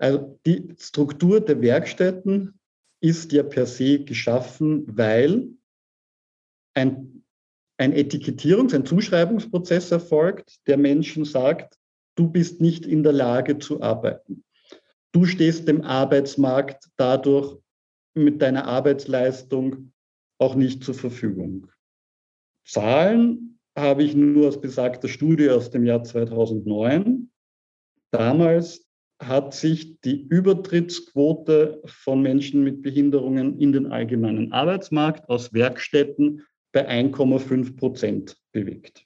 Also 0.00 0.40
die 0.46 0.74
Struktur 0.78 1.40
der 1.42 1.60
Werkstätten 1.60 2.58
ist 3.02 3.32
ja 3.32 3.42
per 3.42 3.66
se 3.66 4.02
geschaffen, 4.02 4.84
weil 4.96 5.50
ein, 6.74 7.22
ein 7.76 7.92
Etikettierungs-, 7.92 8.74
ein 8.74 8.86
Zuschreibungsprozess 8.86 9.90
erfolgt, 9.90 10.66
der 10.66 10.78
Menschen 10.78 11.26
sagt, 11.26 11.78
du 12.14 12.28
bist 12.28 12.62
nicht 12.62 12.86
in 12.86 13.02
der 13.02 13.12
Lage 13.12 13.58
zu 13.58 13.82
arbeiten. 13.82 14.42
Du 15.12 15.26
stehst 15.26 15.68
dem 15.68 15.82
Arbeitsmarkt 15.82 16.88
dadurch 16.96 17.58
mit 18.14 18.40
deiner 18.40 18.64
Arbeitsleistung 18.66 19.92
auch 20.38 20.54
nicht 20.54 20.82
zur 20.82 20.94
Verfügung. 20.94 21.70
Zahlen 22.64 23.58
habe 23.76 24.02
ich 24.02 24.14
nur 24.14 24.48
aus 24.48 24.60
besagter 24.60 25.08
Studie 25.08 25.50
aus 25.50 25.68
dem 25.70 25.84
Jahr 25.84 26.02
2009. 26.02 27.30
Damals 28.10 28.89
hat 29.20 29.54
sich 29.54 30.00
die 30.00 30.26
Übertrittsquote 30.26 31.82
von 31.84 32.22
Menschen 32.22 32.64
mit 32.64 32.82
Behinderungen 32.82 33.58
in 33.60 33.72
den 33.72 33.86
allgemeinen 33.92 34.52
Arbeitsmarkt 34.52 35.28
aus 35.28 35.52
Werkstätten 35.52 36.42
bei 36.72 36.88
1,5 36.88 37.76
Prozent 37.76 38.36
bewegt. 38.52 39.04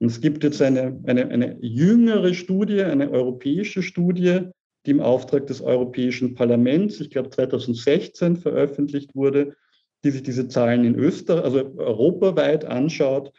Und 0.00 0.08
es 0.08 0.20
gibt 0.20 0.44
jetzt 0.44 0.60
eine, 0.60 1.00
eine, 1.06 1.28
eine 1.28 1.58
jüngere 1.60 2.34
Studie, 2.34 2.82
eine 2.82 3.10
europäische 3.10 3.82
Studie, 3.82 4.40
die 4.84 4.90
im 4.90 5.00
Auftrag 5.00 5.46
des 5.46 5.60
Europäischen 5.60 6.34
Parlaments, 6.34 7.00
ich 7.00 7.10
glaube 7.10 7.30
2016 7.30 8.36
veröffentlicht 8.36 9.14
wurde, 9.14 9.56
die 10.04 10.10
sich 10.10 10.24
diese 10.24 10.48
Zahlen 10.48 10.84
in 10.84 10.96
Österreich, 10.96 11.44
also 11.44 11.78
europaweit 11.78 12.64
anschaut, 12.64 13.32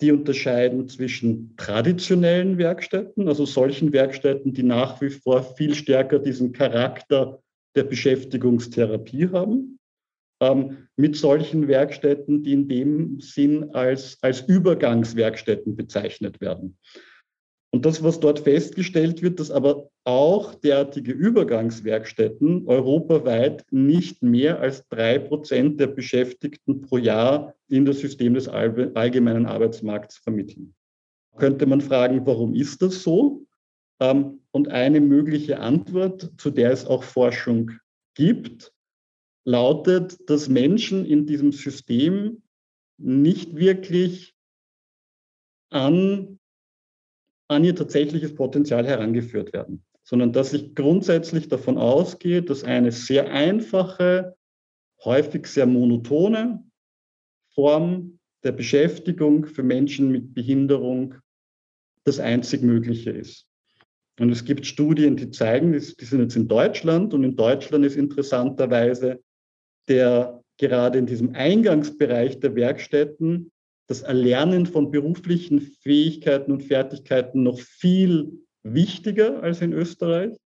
die 0.00 0.12
unterscheiden 0.12 0.88
zwischen 0.88 1.54
traditionellen 1.56 2.58
Werkstätten, 2.58 3.28
also 3.28 3.46
solchen 3.46 3.92
Werkstätten, 3.92 4.52
die 4.52 4.62
nach 4.62 5.00
wie 5.00 5.10
vor 5.10 5.42
viel 5.56 5.74
stärker 5.74 6.18
diesen 6.18 6.52
Charakter 6.52 7.42
der 7.74 7.84
Beschäftigungstherapie 7.84 9.28
haben, 9.30 9.78
ähm, 10.40 10.88
mit 10.96 11.16
solchen 11.16 11.68
Werkstätten, 11.68 12.42
die 12.42 12.52
in 12.52 12.68
dem 12.68 13.20
Sinn 13.20 13.70
als, 13.74 14.18
als 14.20 14.40
Übergangswerkstätten 14.42 15.76
bezeichnet 15.76 16.40
werden. 16.40 16.76
Und 17.76 17.84
das, 17.84 18.02
was 18.02 18.20
dort 18.20 18.38
festgestellt 18.38 19.20
wird, 19.20 19.38
dass 19.38 19.50
aber 19.50 19.90
auch 20.04 20.54
derartige 20.54 21.12
Übergangswerkstätten 21.12 22.66
europaweit 22.66 23.66
nicht 23.70 24.22
mehr 24.22 24.60
als 24.60 24.88
drei 24.88 25.18
Prozent 25.18 25.78
der 25.78 25.88
Beschäftigten 25.88 26.80
pro 26.80 26.96
Jahr 26.96 27.54
in 27.68 27.84
das 27.84 27.98
System 27.98 28.32
des 28.32 28.48
allgemeinen 28.48 29.44
Arbeitsmarkts 29.44 30.16
vermitteln. 30.16 30.74
Könnte 31.36 31.66
man 31.66 31.82
fragen, 31.82 32.26
warum 32.26 32.54
ist 32.54 32.80
das 32.80 33.02
so? 33.02 33.44
Ähm, 34.00 34.40
und 34.52 34.68
eine 34.68 35.02
mögliche 35.02 35.60
Antwort, 35.60 36.32
zu 36.38 36.48
der 36.48 36.70
es 36.70 36.86
auch 36.86 37.02
Forschung 37.02 37.72
gibt, 38.14 38.72
lautet, 39.44 40.30
dass 40.30 40.48
Menschen 40.48 41.04
in 41.04 41.26
diesem 41.26 41.52
System 41.52 42.42
nicht 42.96 43.54
wirklich 43.54 44.34
an 45.68 46.38
an 47.48 47.64
ihr 47.64 47.74
tatsächliches 47.74 48.34
Potenzial 48.34 48.86
herangeführt 48.86 49.52
werden, 49.52 49.84
sondern 50.02 50.32
dass 50.32 50.52
ich 50.52 50.74
grundsätzlich 50.74 51.48
davon 51.48 51.78
ausgehe, 51.78 52.42
dass 52.42 52.64
eine 52.64 52.92
sehr 52.92 53.30
einfache, 53.30 54.36
häufig 55.04 55.46
sehr 55.46 55.66
monotone 55.66 56.64
Form 57.54 58.18
der 58.44 58.52
Beschäftigung 58.52 59.46
für 59.46 59.62
Menschen 59.62 60.10
mit 60.10 60.34
Behinderung 60.34 61.14
das 62.04 62.20
einzig 62.20 62.62
Mögliche 62.62 63.10
ist. 63.10 63.46
Und 64.18 64.30
es 64.30 64.44
gibt 64.44 64.66
Studien, 64.66 65.16
die 65.16 65.30
zeigen, 65.30 65.72
die 65.72 66.04
sind 66.04 66.20
jetzt 66.20 66.36
in 66.36 66.48
Deutschland 66.48 67.12
und 67.12 67.24
in 67.24 67.36
Deutschland 67.36 67.84
ist 67.84 67.96
interessanterweise 67.96 69.20
der 69.88 70.42
gerade 70.58 70.98
in 70.98 71.06
diesem 71.06 71.34
Eingangsbereich 71.34 72.40
der 72.40 72.54
Werkstätten 72.54 73.52
das 73.86 74.02
Erlernen 74.02 74.66
von 74.66 74.90
beruflichen 74.90 75.60
Fähigkeiten 75.60 76.52
und 76.52 76.64
Fertigkeiten 76.64 77.42
noch 77.42 77.58
viel 77.58 78.32
wichtiger 78.62 79.42
als 79.42 79.60
in 79.60 79.72
Österreich. 79.72 80.36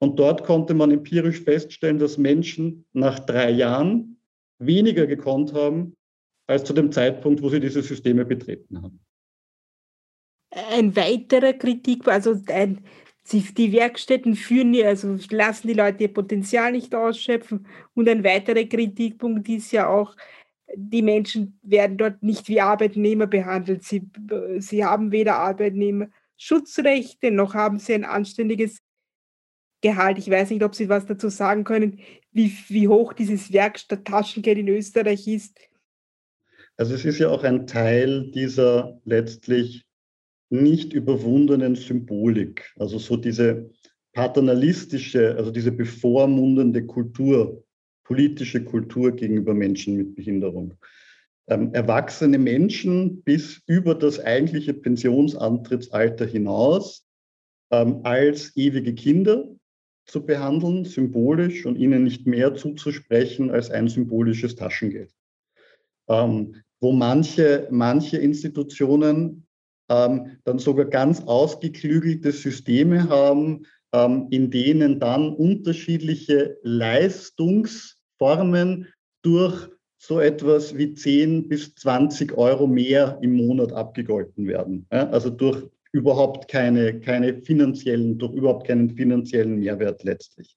Und 0.00 0.18
dort 0.18 0.44
konnte 0.44 0.74
man 0.74 0.90
empirisch 0.90 1.40
feststellen, 1.40 1.98
dass 1.98 2.18
Menschen 2.18 2.84
nach 2.92 3.20
drei 3.20 3.50
Jahren 3.50 4.20
weniger 4.58 5.06
gekonnt 5.06 5.54
haben 5.54 5.96
als 6.46 6.64
zu 6.64 6.72
dem 6.72 6.92
Zeitpunkt, 6.92 7.42
wo 7.42 7.48
sie 7.48 7.60
diese 7.60 7.82
Systeme 7.82 8.24
betreten 8.24 8.82
haben. 8.82 9.00
Ein 10.50 10.94
weiterer 10.94 11.52
Kritik, 11.54 12.06
also 12.06 12.40
ein, 12.48 12.84
die 13.32 13.72
Werkstätten 13.72 14.36
führen, 14.36 14.74
also 14.84 15.16
lassen 15.30 15.68
die 15.68 15.74
Leute 15.74 16.04
ihr 16.04 16.12
Potenzial 16.12 16.72
nicht 16.72 16.94
ausschöpfen. 16.94 17.66
Und 17.94 18.08
ein 18.08 18.22
weiterer 18.22 18.64
Kritikpunkt 18.64 19.48
ist 19.48 19.72
ja 19.72 19.88
auch, 19.88 20.14
die 20.76 21.02
Menschen 21.02 21.58
werden 21.62 21.96
dort 21.96 22.22
nicht 22.22 22.48
wie 22.48 22.60
Arbeitnehmer 22.60 23.26
behandelt. 23.26 23.84
Sie, 23.84 24.08
sie 24.58 24.84
haben 24.84 25.12
weder 25.12 25.36
Arbeitnehmerschutzrechte 25.36 27.30
noch 27.30 27.54
haben 27.54 27.78
sie 27.78 27.94
ein 27.94 28.04
anständiges 28.04 28.80
Gehalt. 29.80 30.18
Ich 30.18 30.30
weiß 30.30 30.50
nicht, 30.50 30.62
ob 30.62 30.74
Sie 30.74 30.88
was 30.88 31.04
dazu 31.04 31.28
sagen 31.28 31.64
können, 31.64 32.00
wie, 32.32 32.52
wie 32.68 32.88
hoch 32.88 33.12
dieses 33.12 33.52
Werkstatt-Taschengeld 33.52 34.58
in 34.58 34.68
Österreich 34.68 35.28
ist. 35.28 35.58
Also 36.76 36.94
es 36.94 37.04
ist 37.04 37.18
ja 37.18 37.28
auch 37.28 37.44
ein 37.44 37.66
Teil 37.66 38.30
dieser 38.30 38.98
letztlich 39.04 39.84
nicht 40.48 40.92
überwundenen 40.92 41.74
Symbolik, 41.74 42.72
also 42.76 42.98
so 42.98 43.16
diese 43.16 43.70
paternalistische, 44.12 45.36
also 45.36 45.50
diese 45.50 45.72
bevormundende 45.72 46.86
Kultur, 46.86 47.63
politische 48.04 48.62
Kultur 48.64 49.12
gegenüber 49.12 49.54
Menschen 49.54 49.96
mit 49.96 50.14
Behinderung. 50.14 50.74
Ähm, 51.46 51.74
erwachsene 51.74 52.38
Menschen 52.38 53.22
bis 53.22 53.62
über 53.66 53.94
das 53.94 54.18
eigentliche 54.20 54.72
Pensionsantrittsalter 54.72 56.26
hinaus 56.26 57.06
ähm, 57.70 58.00
als 58.04 58.56
ewige 58.56 58.94
Kinder 58.94 59.48
zu 60.06 60.24
behandeln, 60.24 60.84
symbolisch 60.84 61.66
und 61.66 61.76
ihnen 61.76 62.04
nicht 62.04 62.26
mehr 62.26 62.54
zuzusprechen 62.54 63.50
als 63.50 63.70
ein 63.70 63.88
symbolisches 63.88 64.54
Taschengeld. 64.54 65.12
Ähm, 66.08 66.56
wo 66.80 66.92
manche, 66.92 67.66
manche 67.70 68.18
Institutionen 68.18 69.46
ähm, 69.88 70.38
dann 70.44 70.58
sogar 70.58 70.86
ganz 70.86 71.22
ausgeklügelte 71.22 72.32
Systeme 72.32 73.08
haben, 73.08 73.66
in 74.30 74.50
denen 74.50 74.98
dann 74.98 75.34
unterschiedliche 75.34 76.56
Leistungsformen 76.62 78.88
durch 79.22 79.68
so 79.98 80.18
etwas 80.20 80.76
wie 80.76 80.94
10 80.94 81.48
bis 81.48 81.76
20 81.76 82.36
Euro 82.36 82.66
mehr 82.66 83.18
im 83.22 83.34
Monat 83.34 83.72
abgegolten 83.72 84.48
werden. 84.48 84.84
Also 84.90 85.30
durch 85.30 85.70
überhaupt 85.92 86.48
keine, 86.48 86.98
keine 87.00 87.40
finanziellen, 87.40 88.18
durch 88.18 88.34
überhaupt 88.34 88.66
keinen 88.66 88.90
finanziellen 88.90 89.60
Mehrwert 89.60 90.02
letztlich. 90.02 90.56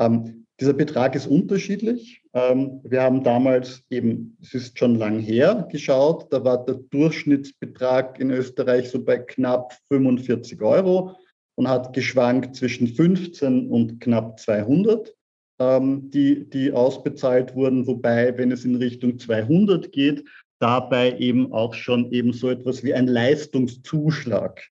Ähm, 0.00 0.46
dieser 0.58 0.72
Betrag 0.72 1.14
ist 1.14 1.26
unterschiedlich. 1.26 2.22
Ähm, 2.32 2.80
wir 2.84 3.02
haben 3.02 3.22
damals 3.22 3.82
eben, 3.90 4.38
es 4.40 4.54
ist 4.54 4.78
schon 4.78 4.94
lang 4.94 5.18
her, 5.18 5.68
geschaut, 5.70 6.32
da 6.32 6.42
war 6.42 6.64
der 6.64 6.76
Durchschnittsbetrag 6.76 8.18
in 8.18 8.30
Österreich 8.30 8.88
so 8.88 9.04
bei 9.04 9.18
knapp 9.18 9.74
45 9.88 10.62
Euro 10.62 11.14
und 11.56 11.68
hat 11.68 11.92
geschwankt 11.92 12.56
zwischen 12.56 12.88
15 12.88 13.68
und 13.68 14.00
knapp 14.00 14.38
200, 14.40 15.14
ähm, 15.58 16.10
die, 16.10 16.48
die 16.48 16.72
ausbezahlt 16.72 17.54
wurden. 17.54 17.86
Wobei, 17.86 18.36
wenn 18.38 18.50
es 18.50 18.64
in 18.64 18.76
Richtung 18.76 19.18
200 19.18 19.92
geht, 19.92 20.24
dabei 20.58 21.18
eben 21.18 21.52
auch 21.52 21.74
schon 21.74 22.10
eben 22.12 22.32
so 22.32 22.48
etwas 22.48 22.84
wie 22.84 22.94
ein 22.94 23.06
Leistungszuschlag 23.06 24.68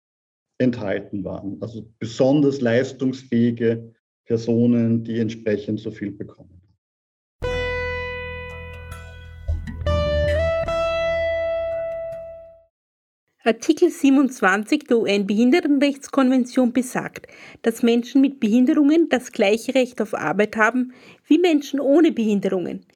enthalten 0.58 1.24
waren. 1.24 1.58
Also 1.60 1.90
besonders 1.98 2.60
leistungsfähige 2.60 3.94
Personen, 4.24 5.04
die 5.04 5.18
entsprechend 5.18 5.80
so 5.80 5.90
viel 5.90 6.12
bekommen. 6.12 6.53
Artikel 13.46 13.90
27 13.90 14.84
der 14.84 14.96
UN-Behindertenrechtskonvention 15.00 16.72
besagt, 16.72 17.26
dass 17.60 17.82
Menschen 17.82 18.22
mit 18.22 18.40
Behinderungen 18.40 19.10
das 19.10 19.32
gleiche 19.32 19.74
Recht 19.74 20.00
auf 20.00 20.14
Arbeit 20.14 20.56
haben 20.56 20.94
wie 21.26 21.36
Menschen 21.36 21.78
ohne 21.78 22.10
Behinderungen. 22.10 22.86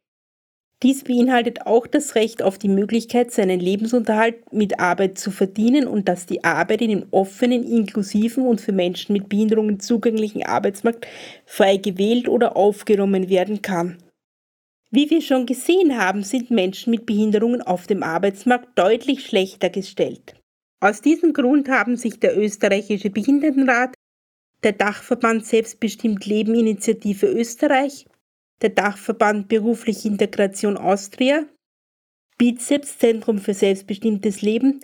Dies 0.83 1.05
beinhaltet 1.05 1.67
auch 1.67 1.87
das 1.87 2.15
Recht 2.15 2.43
auf 2.43 2.57
die 2.57 2.71
Möglichkeit, 2.71 3.31
seinen 3.31 3.61
Lebensunterhalt 3.61 4.51
mit 4.51 4.81
Arbeit 4.81 5.19
zu 5.19 5.31
verdienen 5.31 5.87
und 5.87 6.09
dass 6.09 6.25
die 6.25 6.43
Arbeit 6.45 6.81
in 6.81 6.91
dem 6.91 7.07
offenen, 7.11 7.63
inklusiven 7.63 8.47
und 8.47 8.63
für 8.63 8.73
Menschen 8.73 9.13
mit 9.13 9.29
Behinderungen 9.29 9.81
zugänglichen 9.81 10.47
Arbeitsmarkt 10.47 11.07
frei 11.45 11.77
gewählt 11.77 12.27
oder 12.27 12.57
aufgenommen 12.57 13.29
werden 13.29 13.61
kann. 13.61 13.99
Wie 14.91 15.11
wir 15.11 15.21
schon 15.21 15.45
gesehen 15.45 15.99
haben, 15.99 16.23
sind 16.23 16.51
Menschen 16.51 16.91
mit 16.91 17.05
Behinderungen 17.05 17.61
auf 17.61 17.87
dem 17.87 18.03
Arbeitsmarkt 18.03 18.79
deutlich 18.79 19.27
schlechter 19.27 19.69
gestellt. 19.69 20.38
Aus 20.81 21.01
diesem 21.01 21.33
Grund 21.33 21.69
haben 21.69 21.97
sich 21.97 22.21
der 22.21 22.39
österreichische 22.39 23.11
Behindertenrat, 23.11 23.95
der 24.63 24.73
Dachverband 24.73 25.45
Selbstbestimmt 25.45 26.25
Leben 26.25 26.55
Initiative 26.55 27.27
Österreich, 27.27 28.07
der 28.63 28.71
Dachverband 28.71 29.49
Berufliche 29.49 30.07
Integration 30.07 30.77
Austria, 30.77 31.47
Bizeps 32.39 32.99
Zentrum 32.99 33.39
für 33.39 33.55
selbstbestimmtes 33.55 34.43
Leben 34.43 34.81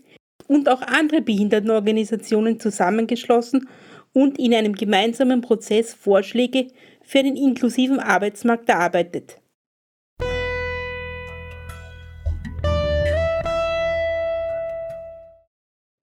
und 0.49 0.69
auch 0.69 0.83
andere 0.83 1.23
Behindertenorganisationen 1.23 2.59
zusammengeschlossen 2.59 3.69
und 4.13 4.39
in 4.39 4.53
einem 4.53 4.75
gemeinsamen 4.75 5.41
Prozess 5.43 5.95
Vorschläge 5.95 6.69
für 7.03 7.21
einen 7.21 7.37
inklusiven 7.37 8.01
Arbeitsmarkt 8.01 8.69
erarbeitet. 8.69 9.41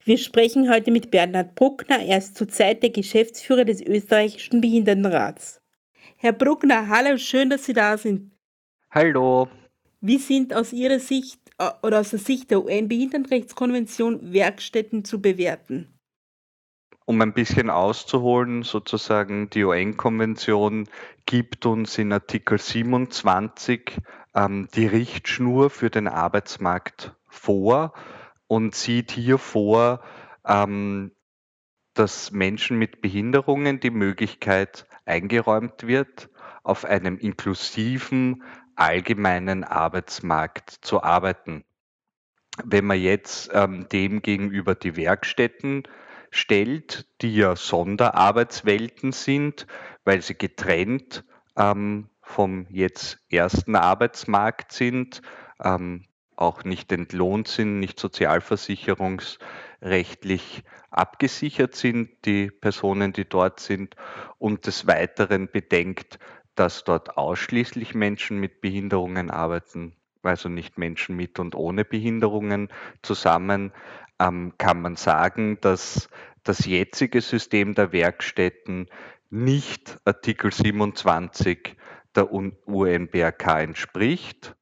Wir 0.03 0.17
sprechen 0.17 0.67
heute 0.71 0.89
mit 0.89 1.11
Bernhard 1.11 1.53
Bruckner, 1.53 1.99
er 1.99 2.17
ist 2.17 2.35
zurzeit 2.35 2.81
der 2.81 2.89
Geschäftsführer 2.89 3.65
des 3.65 3.81
österreichischen 3.81 4.59
Behindertenrats. 4.59 5.61
Herr 6.17 6.33
Bruckner, 6.33 6.87
hallo, 6.87 7.17
schön, 7.17 7.51
dass 7.51 7.65
Sie 7.65 7.73
da 7.73 7.95
sind. 7.97 8.31
Hallo. 8.89 9.47
Wie 9.99 10.17
sind 10.17 10.55
aus 10.55 10.73
Ihrer 10.73 10.99
Sicht 10.99 11.39
äh, 11.59 11.69
oder 11.83 11.99
aus 11.99 12.09
der 12.09 12.17
Sicht 12.17 12.49
der 12.49 12.63
UN-Behindertenrechtskonvention 12.63 14.33
Werkstätten 14.33 15.05
zu 15.05 15.21
bewerten? 15.21 15.99
Um 17.05 17.21
ein 17.21 17.33
bisschen 17.33 17.69
auszuholen, 17.69 18.63
sozusagen, 18.63 19.51
die 19.51 19.63
UN-Konvention 19.63 20.89
gibt 21.27 21.67
uns 21.67 21.99
in 21.99 22.11
Artikel 22.11 22.57
27 22.57 23.97
ähm, 24.33 24.67
die 24.73 24.87
Richtschnur 24.87 25.69
für 25.69 25.91
den 25.91 26.07
Arbeitsmarkt 26.07 27.13
vor 27.27 27.93
und 28.51 28.75
sieht 28.75 29.11
hier 29.11 29.37
vor, 29.37 30.01
ähm, 30.45 31.13
dass 31.93 32.31
Menschen 32.31 32.77
mit 32.77 32.99
Behinderungen 32.99 33.79
die 33.79 33.91
Möglichkeit 33.91 34.87
eingeräumt 35.05 35.87
wird, 35.87 36.29
auf 36.61 36.83
einem 36.83 37.17
inklusiven, 37.17 38.43
allgemeinen 38.75 39.63
Arbeitsmarkt 39.63 40.69
zu 40.69 41.01
arbeiten. 41.01 41.63
Wenn 42.65 42.83
man 42.83 42.99
jetzt 42.99 43.51
ähm, 43.53 43.87
dem 43.87 44.21
gegenüber 44.21 44.75
die 44.75 44.97
Werkstätten 44.97 45.83
stellt, 46.29 47.07
die 47.21 47.33
ja 47.33 47.55
Sonderarbeitswelten 47.55 49.13
sind, 49.13 49.65
weil 50.03 50.21
sie 50.21 50.35
getrennt 50.35 51.23
ähm, 51.55 52.09
vom 52.21 52.67
jetzt 52.69 53.17
ersten 53.29 53.77
Arbeitsmarkt 53.77 54.73
sind, 54.73 55.21
ähm, 55.63 56.03
auch 56.41 56.63
nicht 56.63 56.91
entlohnt 56.91 57.47
sind, 57.47 57.79
nicht 57.79 57.99
sozialversicherungsrechtlich 57.99 60.63
abgesichert 60.89 61.75
sind, 61.75 62.09
die 62.25 62.49
Personen, 62.51 63.13
die 63.13 63.25
dort 63.25 63.59
sind, 63.59 63.95
und 64.37 64.65
des 64.65 64.87
Weiteren 64.87 65.49
bedenkt, 65.49 66.19
dass 66.55 66.83
dort 66.83 67.17
ausschließlich 67.17 67.93
Menschen 67.95 68.39
mit 68.39 68.59
Behinderungen 68.59 69.29
arbeiten, 69.29 69.95
also 70.23 70.49
nicht 70.49 70.77
Menschen 70.77 71.15
mit 71.15 71.39
und 71.39 71.55
ohne 71.55 71.85
Behinderungen 71.85 72.67
zusammen, 73.01 73.71
ähm, 74.19 74.51
kann 74.57 74.81
man 74.81 74.97
sagen, 74.97 75.57
dass 75.61 76.09
das 76.43 76.65
jetzige 76.65 77.21
System 77.21 77.75
der 77.75 77.93
Werkstätten 77.93 78.89
nicht 79.29 79.99
Artikel 80.03 80.51
27 80.51 81.77
der 82.15 82.33
UNBRK 82.33 83.61
entspricht 83.61 84.55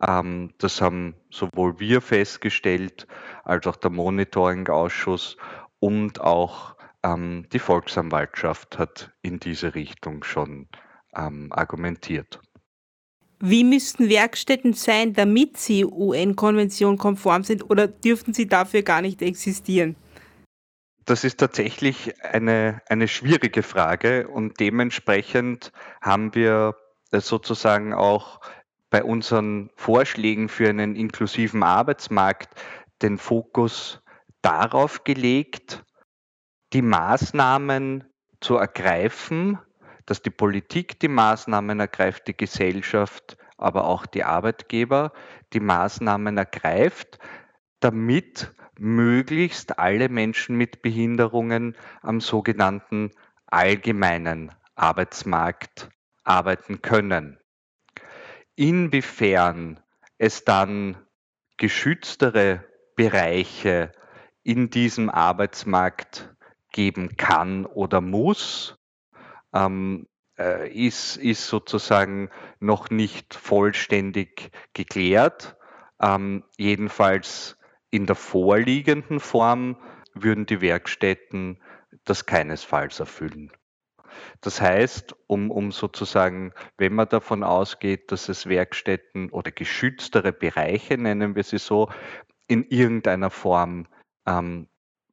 ähm, 0.00 0.52
das 0.58 0.80
haben 0.80 1.14
sowohl 1.30 1.80
wir 1.80 2.00
festgestellt 2.00 3.06
als 3.44 3.66
auch 3.66 3.76
der 3.76 3.90
Monitoring-Ausschuss 3.90 5.36
und 5.80 6.20
auch 6.20 6.76
ähm, 7.02 7.46
die 7.52 7.58
Volksanwaltschaft 7.58 8.78
hat 8.78 9.12
in 9.22 9.40
diese 9.40 9.74
Richtung 9.74 10.24
schon 10.24 10.68
ähm, 11.16 11.52
argumentiert. 11.52 12.40
Wie 13.40 13.62
müssten 13.62 14.08
Werkstätten 14.08 14.72
sein, 14.72 15.12
damit 15.12 15.56
sie 15.58 15.84
UN-Konvention 15.84 16.98
konform 16.98 17.44
sind 17.44 17.70
oder 17.70 17.86
dürften 17.86 18.34
sie 18.34 18.48
dafür 18.48 18.82
gar 18.82 19.00
nicht 19.00 19.22
existieren? 19.22 19.94
Das 21.04 21.24
ist 21.24 21.38
tatsächlich 21.38 22.12
eine, 22.22 22.82
eine 22.88 23.08
schwierige 23.08 23.62
Frage 23.62 24.28
und 24.28 24.60
dementsprechend 24.60 25.72
haben 26.02 26.34
wir 26.34 26.74
äh, 27.12 27.20
sozusagen 27.20 27.94
auch 27.94 28.40
bei 28.90 29.04
unseren 29.04 29.70
Vorschlägen 29.76 30.48
für 30.48 30.68
einen 30.68 30.96
inklusiven 30.96 31.62
Arbeitsmarkt 31.62 32.48
den 33.02 33.18
Fokus 33.18 34.02
darauf 34.42 35.04
gelegt, 35.04 35.84
die 36.72 36.82
Maßnahmen 36.82 38.04
zu 38.40 38.56
ergreifen, 38.56 39.58
dass 40.06 40.22
die 40.22 40.30
Politik 40.30 40.98
die 41.00 41.08
Maßnahmen 41.08 41.80
ergreift, 41.80 42.28
die 42.28 42.36
Gesellschaft, 42.36 43.36
aber 43.58 43.84
auch 43.84 44.06
die 44.06 44.24
Arbeitgeber 44.24 45.12
die 45.52 45.60
Maßnahmen 45.60 46.38
ergreift, 46.38 47.18
damit 47.80 48.54
möglichst 48.78 49.78
alle 49.78 50.08
Menschen 50.08 50.56
mit 50.56 50.82
Behinderungen 50.82 51.76
am 52.00 52.20
sogenannten 52.20 53.10
allgemeinen 53.46 54.52
Arbeitsmarkt 54.76 55.90
arbeiten 56.22 56.80
können. 56.80 57.38
Inwiefern 58.58 59.78
es 60.18 60.44
dann 60.44 60.96
geschütztere 61.58 62.64
Bereiche 62.96 63.92
in 64.42 64.68
diesem 64.68 65.10
Arbeitsmarkt 65.10 66.34
geben 66.72 67.16
kann 67.16 67.66
oder 67.66 68.00
muss, 68.00 68.76
ähm, 69.54 70.08
äh, 70.36 70.68
ist, 70.72 71.18
ist 71.18 71.46
sozusagen 71.46 72.30
noch 72.58 72.90
nicht 72.90 73.32
vollständig 73.32 74.50
geklärt. 74.72 75.56
Ähm, 76.00 76.42
jedenfalls 76.56 77.58
in 77.90 78.06
der 78.06 78.16
vorliegenden 78.16 79.20
Form 79.20 79.76
würden 80.14 80.46
die 80.46 80.60
Werkstätten 80.60 81.62
das 82.02 82.26
keinesfalls 82.26 82.98
erfüllen. 82.98 83.52
Das 84.40 84.60
heißt, 84.60 85.14
um, 85.26 85.50
um 85.50 85.72
sozusagen, 85.72 86.52
wenn 86.76 86.94
man 86.94 87.08
davon 87.08 87.42
ausgeht, 87.42 88.12
dass 88.12 88.28
es 88.28 88.46
Werkstätten 88.46 89.30
oder 89.30 89.50
geschütztere 89.50 90.32
Bereiche, 90.32 90.98
nennen 90.98 91.34
wir 91.34 91.44
sie 91.44 91.58
so, 91.58 91.88
in 92.46 92.64
irgendeiner 92.64 93.30
Form 93.30 93.86
ähm, 94.26 94.68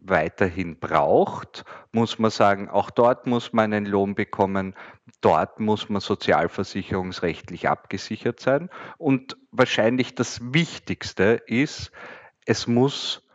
weiterhin 0.07 0.79
braucht, 0.79 1.65
muss 1.91 2.19
man 2.19 2.31
sagen, 2.31 2.69
auch 2.69 2.89
dort 2.89 3.27
muss 3.27 3.53
man 3.53 3.73
einen 3.73 3.85
Lohn 3.85 4.15
bekommen, 4.15 4.75
dort 5.21 5.59
muss 5.59 5.89
man 5.89 6.01
sozialversicherungsrechtlich 6.01 7.67
abgesichert 7.67 8.39
sein. 8.39 8.69
Und 8.97 9.37
wahrscheinlich 9.51 10.15
das 10.15 10.53
Wichtigste 10.53 11.41
ist, 11.47 11.91
es 12.45 12.67
muss, 12.67 13.27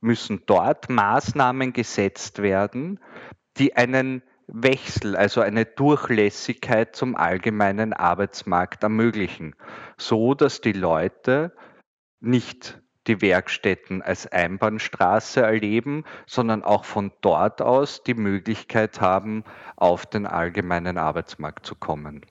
müssen 0.00 0.42
dort 0.46 0.88
Maßnahmen 0.88 1.72
gesetzt 1.72 2.40
werden, 2.42 3.00
die 3.58 3.76
einen 3.76 4.22
Wechsel, 4.54 5.16
also 5.16 5.40
eine 5.40 5.64
Durchlässigkeit 5.64 6.94
zum 6.94 7.16
allgemeinen 7.16 7.92
Arbeitsmarkt 7.92 8.82
ermöglichen, 8.82 9.56
so 9.96 10.34
dass 10.34 10.60
die 10.60 10.72
Leute 10.72 11.52
nicht 12.20 12.80
die 13.06 13.20
Werkstätten 13.20 14.02
als 14.02 14.26
Einbahnstraße 14.30 15.40
erleben, 15.40 16.04
sondern 16.26 16.62
auch 16.62 16.84
von 16.84 17.10
dort 17.20 17.62
aus 17.62 18.02
die 18.04 18.14
Möglichkeit 18.14 19.00
haben, 19.00 19.42
auf 19.76 20.06
den 20.06 20.26
allgemeinen 20.26 20.98
Arbeitsmarkt 20.98 21.66
zu 21.66 21.74
kommen. 21.74 22.24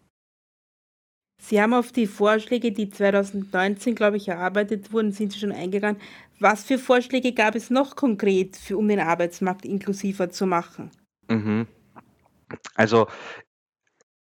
Sie 1.42 1.60
haben 1.60 1.74
auf 1.74 1.92
die 1.92 2.06
Vorschläge, 2.06 2.72
die 2.72 2.90
2019, 2.90 3.96
glaube 3.96 4.18
ich, 4.18 4.28
erarbeitet 4.28 4.94
wurden, 4.94 5.12
sind 5.12 5.34
Sie 5.34 5.40
schon 5.40 5.52
eingegangen. 5.52 6.00
Was 6.40 6.64
für 6.64 6.78
Vorschläge 6.78 7.34
gab 7.34 7.56
es 7.56 7.72
noch 7.72 7.96
konkret, 7.96 8.56
für, 8.56 8.78
um 8.78 8.88
den 8.88 9.00
Arbeitsmarkt 9.00 9.66
inklusiver 9.66 10.30
zu 10.30 10.46
machen? 10.46 10.92
Mhm. 11.28 11.68
Also 12.76 13.08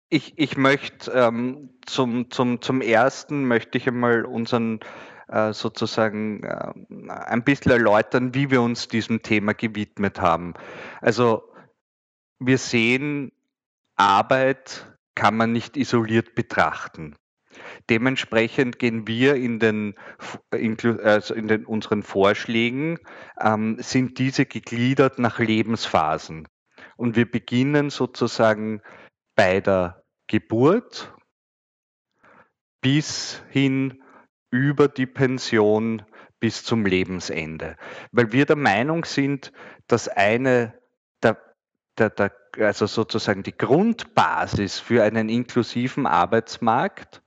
ich, 0.09 0.35
ich 0.37 0.57
möchte 0.57 1.11
ähm, 1.13 1.71
zum, 1.87 2.31
zum, 2.31 2.61
zum 2.61 2.81
ersten 2.83 3.47
möchte 3.47 3.79
ich 3.79 3.89
einmal 3.89 4.25
unseren 4.25 4.81
äh, 5.29 5.55
sozusagen 5.55 6.43
äh, 6.43 6.73
ein 7.09 7.45
bisschen 7.45 7.73
erläutern, 7.73 8.35
wie 8.35 8.51
wir 8.51 8.61
uns 8.61 8.89
diesem 8.89 9.23
Thema 9.23 9.55
gewidmet 9.55 10.21
haben. 10.21 10.53
Also 11.01 11.43
wir 12.39 12.59
sehen, 12.59 13.33
Arbeit 13.97 14.87
kann 15.15 15.37
man 15.37 15.53
nicht 15.53 15.77
isoliert 15.77 16.35
betrachten. 16.35 17.17
Dementsprechend 17.89 18.79
gehen 18.79 19.07
wir 19.07 19.37
in 19.37 19.59
den, 19.59 19.95
also 20.51 21.35
in 21.35 21.49
den 21.49 21.65
unseren 21.65 22.03
Vorschlägen, 22.03 22.99
ähm, 23.41 23.77
sind 23.81 24.19
diese 24.19 24.47
gegliedert 24.47 25.19
nach 25.19 25.39
Lebensphasen. 25.39 26.49
Und 27.03 27.17
wir 27.17 27.29
beginnen 27.29 27.91
sozusagen 27.91 28.81
bei 29.35 29.61
der 29.61 30.05
Geburt 30.29 31.13
bis 32.81 33.43
hin 33.51 34.05
über 34.53 34.87
die 34.87 35.07
Pension 35.07 36.05
bis 36.39 36.63
zum 36.63 36.87
Lebensende. 36.87 37.77
Weil 38.13 38.31
wir 38.31 38.47
der 38.47 38.55
Meinung 38.55 39.05
sind, 39.05 39.53
dass 39.89 40.07
eine 40.07 40.81
der, 41.25 41.43
der, 41.99 42.11
der 42.11 42.33
also 42.61 42.87
sozusagen 42.87 43.43
die 43.43 43.59
Grundbasis 43.59 44.79
für 44.79 45.03
einen 45.03 45.29
inklusiven 45.29 46.07
Arbeitsmarkt 46.07 47.21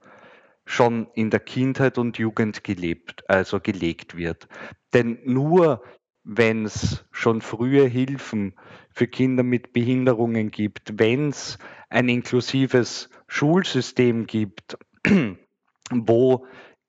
schon 0.64 1.06
in 1.12 1.28
der 1.28 1.40
Kindheit 1.40 1.98
und 1.98 2.16
Jugend 2.16 2.64
gelebt, 2.64 3.28
also 3.28 3.60
gelegt 3.60 4.16
wird. 4.16 4.48
Denn 4.94 5.18
nur 5.24 5.82
wenn 6.28 6.64
es 6.64 7.04
schon 7.12 7.40
frühe 7.40 7.86
Hilfen 7.86 8.54
für 8.92 9.06
Kinder 9.06 9.44
mit 9.44 9.72
Behinderungen 9.72 10.50
gibt, 10.50 10.98
wenn 10.98 11.28
es 11.28 11.56
ein 11.88 12.08
inklusives 12.08 13.10
Schulsystem 13.28 14.26
gibt, 14.26 14.76
wo 15.90 16.46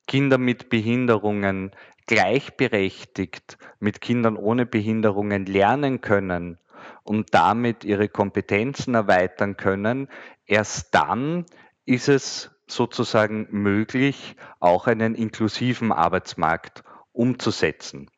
Kinder 0.08 0.40
mit 0.40 0.70
Behinderungen 0.70 1.72
gleichberechtigt 2.08 3.60
mit 3.80 4.02
Kindern 4.02 4.38
ohne 4.38 4.66
Behinderungen 4.66 5.46
lernen 5.46 6.02
können 6.02 6.58
und 7.04 7.36
damit 7.36 7.84
ihre 7.84 8.10
Kompetenzen 8.10 8.96
erweitern 8.96 9.56
können, 9.56 10.08
erst 10.48 10.96
dann 10.96 11.46
ist 11.86 12.10
es 12.10 12.52
sozusagen 12.66 13.48
möglich, 13.52 14.36
auch 14.60 14.88
einen 14.88 15.14
inklusiven 15.14 15.92
Arbeitsmarkt 15.92 16.84
umzusetzen. 17.12 18.10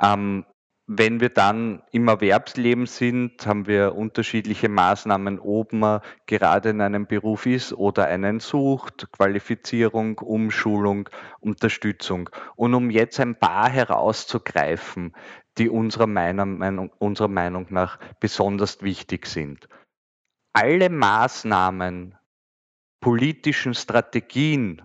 Ähm, 0.00 0.44
wenn 0.88 1.20
wir 1.20 1.30
dann 1.30 1.82
im 1.90 2.06
Erwerbsleben 2.06 2.86
sind, 2.86 3.44
haben 3.44 3.66
wir 3.66 3.96
unterschiedliche 3.96 4.68
Maßnahmen, 4.68 5.40
ob 5.40 5.72
man 5.72 6.00
gerade 6.26 6.68
in 6.70 6.80
einem 6.80 7.06
Beruf 7.06 7.46
ist 7.46 7.72
oder 7.72 8.06
einen 8.06 8.38
sucht, 8.38 9.10
Qualifizierung, 9.10 10.18
Umschulung, 10.18 11.08
Unterstützung. 11.40 12.30
Und 12.54 12.74
um 12.74 12.90
jetzt 12.90 13.18
ein 13.18 13.36
paar 13.36 13.68
herauszugreifen, 13.68 15.12
die 15.58 15.68
unserer 15.68 16.06
Meinung, 16.06 16.90
unserer 16.98 17.28
Meinung 17.28 17.66
nach 17.70 17.98
besonders 18.20 18.80
wichtig 18.82 19.26
sind. 19.26 19.68
Alle 20.52 20.88
Maßnahmen, 20.88 22.16
politischen 23.00 23.74
Strategien 23.74 24.82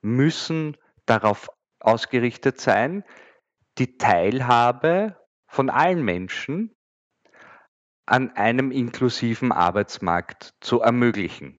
müssen 0.00 0.76
darauf 1.06 1.48
ausgerichtet 1.80 2.60
sein, 2.60 3.04
die 3.80 3.96
Teilhabe 3.96 5.16
von 5.48 5.70
allen 5.70 6.04
Menschen 6.04 6.76
an 8.06 8.36
einem 8.36 8.70
inklusiven 8.70 9.52
Arbeitsmarkt 9.52 10.54
zu 10.60 10.80
ermöglichen. 10.80 11.58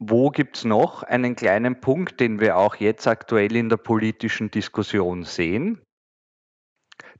Wo 0.00 0.30
gibt 0.30 0.56
es 0.56 0.64
noch 0.64 1.02
einen 1.02 1.36
kleinen 1.36 1.80
Punkt, 1.80 2.20
den 2.20 2.40
wir 2.40 2.56
auch 2.56 2.76
jetzt 2.76 3.06
aktuell 3.06 3.54
in 3.54 3.68
der 3.68 3.76
politischen 3.76 4.50
Diskussion 4.50 5.24
sehen? 5.24 5.80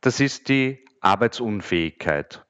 Das 0.01 0.21
ist 0.21 0.49
die 0.49 0.85
Arbeitsunfähigkeit. 1.01 2.45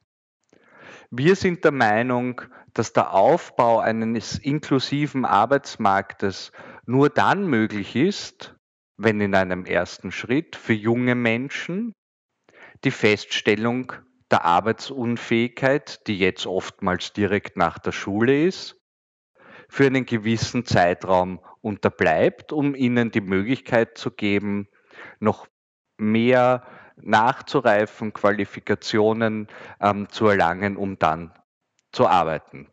Wir 1.10 1.36
sind 1.36 1.64
der 1.64 1.72
Meinung, 1.72 2.42
dass 2.74 2.92
der 2.92 3.12
Aufbau 3.12 3.78
eines 3.80 4.38
inklusiven 4.38 5.24
Arbeitsmarktes 5.24 6.52
nur 6.86 7.10
dann 7.10 7.46
möglich 7.46 7.96
ist, 7.96 8.57
wenn 8.98 9.20
in 9.20 9.34
einem 9.34 9.64
ersten 9.64 10.12
Schritt 10.12 10.56
für 10.56 10.74
junge 10.74 11.14
Menschen 11.14 11.94
die 12.84 12.90
Feststellung 12.90 13.92
der 14.30 14.44
Arbeitsunfähigkeit, 14.44 16.06
die 16.06 16.18
jetzt 16.18 16.46
oftmals 16.46 17.12
direkt 17.12 17.56
nach 17.56 17.78
der 17.78 17.92
Schule 17.92 18.44
ist, 18.44 18.76
für 19.68 19.86
einen 19.86 20.04
gewissen 20.04 20.64
Zeitraum 20.64 21.40
unterbleibt, 21.60 22.52
um 22.52 22.74
ihnen 22.74 23.10
die 23.10 23.20
Möglichkeit 23.20 23.96
zu 23.96 24.10
geben, 24.10 24.68
noch 25.20 25.46
mehr 25.96 26.66
nachzureifen, 26.96 28.12
Qualifikationen 28.12 29.48
ähm, 29.80 30.08
zu 30.10 30.26
erlangen, 30.26 30.76
um 30.76 30.98
dann 30.98 31.32
zu 31.92 32.06
arbeiten. 32.06 32.68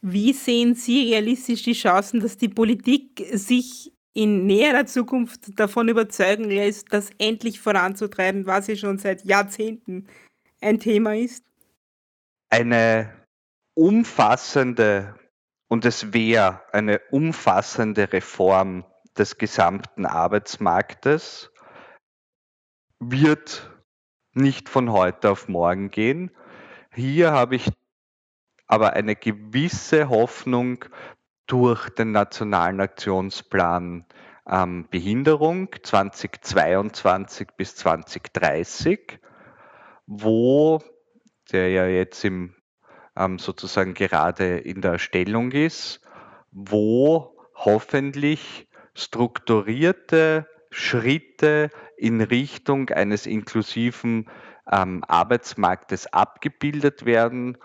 Wie 0.00 0.32
sehen 0.32 0.74
Sie 0.74 1.12
realistisch 1.12 1.62
die 1.62 1.74
Chancen, 1.74 2.20
dass 2.20 2.36
die 2.36 2.48
Politik 2.48 3.24
sich 3.32 3.91
in 4.14 4.46
näherer 4.46 4.86
Zukunft 4.86 5.58
davon 5.58 5.88
überzeugen 5.88 6.44
lässt, 6.44 6.92
das 6.92 7.10
endlich 7.18 7.60
voranzutreiben, 7.60 8.46
was 8.46 8.66
ja 8.66 8.76
schon 8.76 8.98
seit 8.98 9.24
Jahrzehnten 9.24 10.06
ein 10.60 10.78
Thema 10.78 11.16
ist? 11.16 11.44
Eine 12.50 13.26
umfassende, 13.74 15.14
und 15.68 15.84
es 15.84 16.12
wäre 16.12 16.60
eine 16.72 17.00
umfassende 17.10 18.12
Reform 18.12 18.84
des 19.16 19.38
gesamten 19.38 20.04
Arbeitsmarktes, 20.04 21.50
wird 23.00 23.70
nicht 24.34 24.68
von 24.68 24.92
heute 24.92 25.30
auf 25.30 25.48
morgen 25.48 25.90
gehen. 25.90 26.30
Hier 26.94 27.32
habe 27.32 27.56
ich 27.56 27.70
aber 28.66 28.92
eine 28.92 29.16
gewisse 29.16 30.08
Hoffnung, 30.08 30.84
durch 31.52 31.90
den 31.90 32.12
Nationalen 32.12 32.80
Aktionsplan 32.80 34.06
ähm, 34.48 34.86
Behinderung 34.90 35.68
2022 35.82 37.48
bis 37.58 37.76
2030, 37.76 39.18
wo 40.06 40.80
der 41.52 41.68
ja 41.68 41.86
jetzt 41.86 42.24
im, 42.24 42.54
ähm, 43.16 43.38
sozusagen 43.38 43.92
gerade 43.92 44.56
in 44.60 44.80
der 44.80 44.92
Erstellung 44.92 45.52
ist, 45.52 46.00
wo 46.52 47.36
hoffentlich 47.54 48.66
strukturierte 48.94 50.46
Schritte 50.70 51.68
in 51.98 52.22
Richtung 52.22 52.88
eines 52.88 53.26
inklusiven 53.26 54.30
ähm, 54.70 55.04
Arbeitsmarktes 55.06 56.10
abgebildet 56.14 57.04
werden 57.04 57.58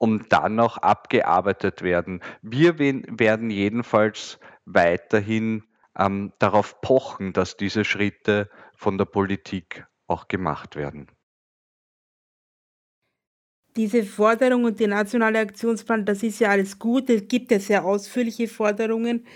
und 0.00 0.32
dann 0.32 0.54
noch 0.54 0.78
abgearbeitet 0.78 1.82
werden. 1.82 2.22
Wir 2.40 2.78
werden 2.78 3.50
jedenfalls 3.50 4.40
weiterhin 4.64 5.62
ähm, 5.96 6.32
darauf 6.38 6.80
pochen, 6.80 7.34
dass 7.34 7.58
diese 7.58 7.84
Schritte 7.84 8.48
von 8.74 8.96
der 8.96 9.04
Politik 9.04 9.86
auch 10.06 10.26
gemacht 10.26 10.74
werden. 10.74 11.08
Diese 13.76 14.02
Forderung 14.04 14.64
und 14.64 14.80
der 14.80 14.88
nationale 14.88 15.38
Aktionsplan, 15.38 16.06
das 16.06 16.22
ist 16.22 16.40
ja 16.40 16.48
alles 16.48 16.78
gut, 16.78 17.10
es 17.10 17.28
gibt 17.28 17.50
ja 17.50 17.60
sehr 17.60 17.84
ausführliche 17.84 18.48
Forderungen, 18.48 19.26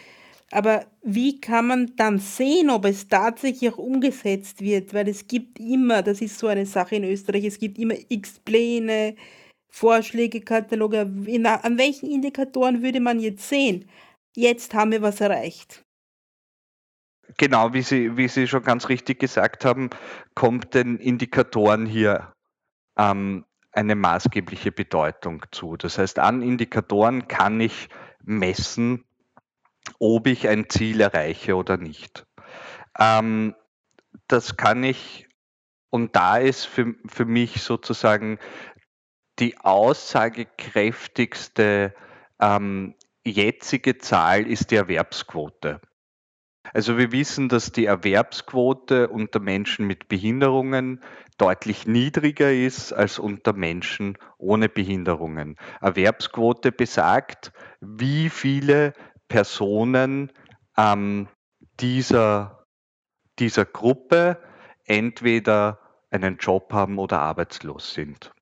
aber 0.51 0.87
wie 1.03 1.41
kann 1.41 1.67
man 1.67 1.93
dann 1.97 2.19
sehen, 2.19 2.71
ob 2.71 2.87
es 2.87 3.09
tatsächlich 3.09 3.71
auch 3.71 3.79
umgesetzt 3.79 4.63
wird? 4.63 4.95
Weil 4.95 5.09
es 5.09 5.27
gibt 5.27 5.61
immer, 5.61 6.03
das 6.03 6.23
ist 6.23 6.39
so 6.39 6.47
eine 6.47 6.65
Sache 6.65 6.97
in 6.97 7.05
Österreich, 7.05 7.45
es 7.45 7.59
gibt 7.59 7.79
immer 7.79 7.95
x 8.09 8.41
Pläne, 8.41 9.15
Vorschläge, 9.75 10.41
Kataloge, 10.41 11.01
in, 11.27 11.47
an 11.47 11.79
welchen 11.79 12.09
Indikatoren 12.09 12.81
würde 12.81 13.01
man 13.01 13.19
jetzt 13.19 13.49
sehen? 13.49 13.91
Jetzt 14.37 14.73
haben 14.73 14.93
wir 14.93 15.03
was 15.03 15.21
erreicht. 15.21 15.85
Genau, 17.39 17.73
wie 17.73 17.83
Sie, 17.83 18.17
wie 18.17 18.29
Sie 18.29 18.47
schon 18.47 18.63
ganz 18.63 18.89
richtig 18.89 19.19
gesagt 19.19 19.65
haben, 19.65 19.91
kommt 20.37 20.75
den 20.75 20.99
Indikatoren 20.99 21.87
hier 21.87 22.33
ähm, 22.97 23.45
eine 23.73 23.97
maßgebliche 23.97 24.71
Bedeutung 24.71 25.45
zu. 25.51 25.77
Das 25.77 25.99
heißt, 25.99 26.21
an 26.21 26.41
Indikatoren 26.41 27.27
kann 27.27 27.61
ich 27.61 27.89
messen, 28.23 29.03
ob 29.99 30.29
ich 30.29 30.47
ein 30.47 30.71
Ziel 30.71 31.01
erreiche 31.01 31.57
oder 31.57 31.79
nicht. 31.79 32.25
Ähm, 32.97 33.57
das 34.29 34.57
kann 34.57 34.85
ich, 34.85 35.27
und 35.91 36.15
da 36.15 36.37
ist 36.37 36.65
für, 36.65 36.95
für 37.07 37.25
mich 37.25 37.61
sozusagen 37.61 38.39
die 39.39 39.59
aussagekräftigste 39.59 41.95
ähm, 42.41 42.95
jetzige 43.25 43.99
Zahl 43.99 44.47
ist 44.47 44.71
die 44.71 44.77
Erwerbsquote. 44.77 45.81
Also 46.73 46.97
wir 46.97 47.13
wissen, 47.13 47.49
dass 47.49 47.73
die 47.73 47.85
Erwerbsquote 47.85 49.09
unter 49.09 49.39
Menschen 49.39 49.87
mit 49.87 50.09
Behinderungen 50.09 51.01
deutlich 51.37 51.87
niedriger 51.87 52.53
ist 52.53 52.93
als 52.93 53.19
unter 53.19 53.53
Menschen 53.53 54.17
ohne 54.39 54.69
Behinderungen. 54.69 55.57
Erwerbsquote 55.81 56.73
besagt, 56.73 57.53
wie 57.81 58.31
viele 58.31 58.95
Personen 59.29 60.33
ähm, 60.77 61.29
dieser, 61.81 62.67
dieser 63.39 63.67
Gruppe 63.67 64.41
entweder 64.85 65.81
einen 66.11 66.39
Job 66.39 66.73
haben 66.73 66.99
oder 66.99 67.21
arbeitslos 67.21 67.93
sind. 67.93 68.33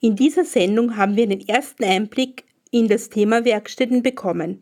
In 0.00 0.14
dieser 0.14 0.44
Sendung 0.44 0.96
haben 0.96 1.16
wir 1.16 1.24
einen 1.24 1.40
ersten 1.48 1.82
Einblick 1.82 2.44
in 2.70 2.86
das 2.86 3.08
Thema 3.08 3.44
Werkstätten 3.44 4.00
bekommen. 4.00 4.60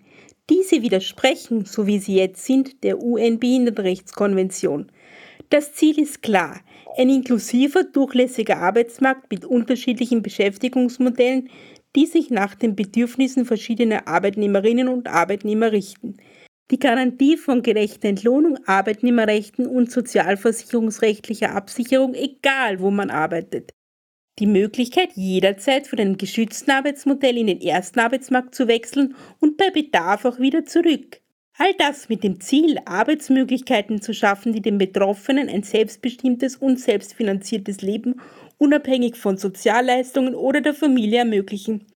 Diese 0.48 0.80
widersprechen, 0.80 1.66
so 1.66 1.86
wie 1.86 1.98
sie 1.98 2.16
jetzt 2.16 2.46
sind, 2.46 2.82
der 2.82 3.02
UN-Behindertenrechtskonvention. 3.02 4.90
Das 5.50 5.74
Ziel 5.74 5.98
ist 5.98 6.22
klar, 6.22 6.60
ein 6.96 7.10
inklusiver, 7.10 7.84
durchlässiger 7.84 8.56
Arbeitsmarkt 8.56 9.30
mit 9.30 9.44
unterschiedlichen 9.44 10.22
Beschäftigungsmodellen, 10.22 11.50
die 11.94 12.06
sich 12.06 12.30
nach 12.30 12.54
den 12.54 12.74
Bedürfnissen 12.74 13.44
verschiedener 13.44 14.08
Arbeitnehmerinnen 14.08 14.88
und 14.88 15.06
Arbeitnehmer 15.06 15.70
richten. 15.70 16.16
Die 16.70 16.78
Garantie 16.78 17.36
von 17.36 17.60
gerechter 17.60 18.08
Entlohnung, 18.08 18.58
Arbeitnehmerrechten 18.64 19.66
und 19.66 19.92
sozialversicherungsrechtlicher 19.92 21.54
Absicherung, 21.54 22.14
egal 22.14 22.80
wo 22.80 22.90
man 22.90 23.10
arbeitet 23.10 23.75
die 24.38 24.46
Möglichkeit, 24.46 25.12
jederzeit 25.14 25.86
von 25.86 25.98
einem 25.98 26.18
geschützten 26.18 26.70
Arbeitsmodell 26.70 27.38
in 27.38 27.46
den 27.46 27.60
ersten 27.60 28.00
Arbeitsmarkt 28.00 28.54
zu 28.54 28.68
wechseln 28.68 29.14
und 29.40 29.56
bei 29.56 29.70
Bedarf 29.70 30.24
auch 30.24 30.38
wieder 30.38 30.64
zurück. 30.66 31.20
All 31.58 31.72
das 31.78 32.10
mit 32.10 32.22
dem 32.22 32.38
Ziel, 32.40 32.78
Arbeitsmöglichkeiten 32.84 34.02
zu 34.02 34.12
schaffen, 34.12 34.52
die 34.52 34.60
den 34.60 34.76
Betroffenen 34.76 35.48
ein 35.48 35.62
selbstbestimmtes 35.62 36.56
und 36.56 36.78
selbstfinanziertes 36.78 37.80
Leben 37.80 38.20
unabhängig 38.58 39.16
von 39.16 39.38
Sozialleistungen 39.38 40.34
oder 40.34 40.60
der 40.60 40.74
Familie 40.74 41.20
ermöglichen. 41.20 41.86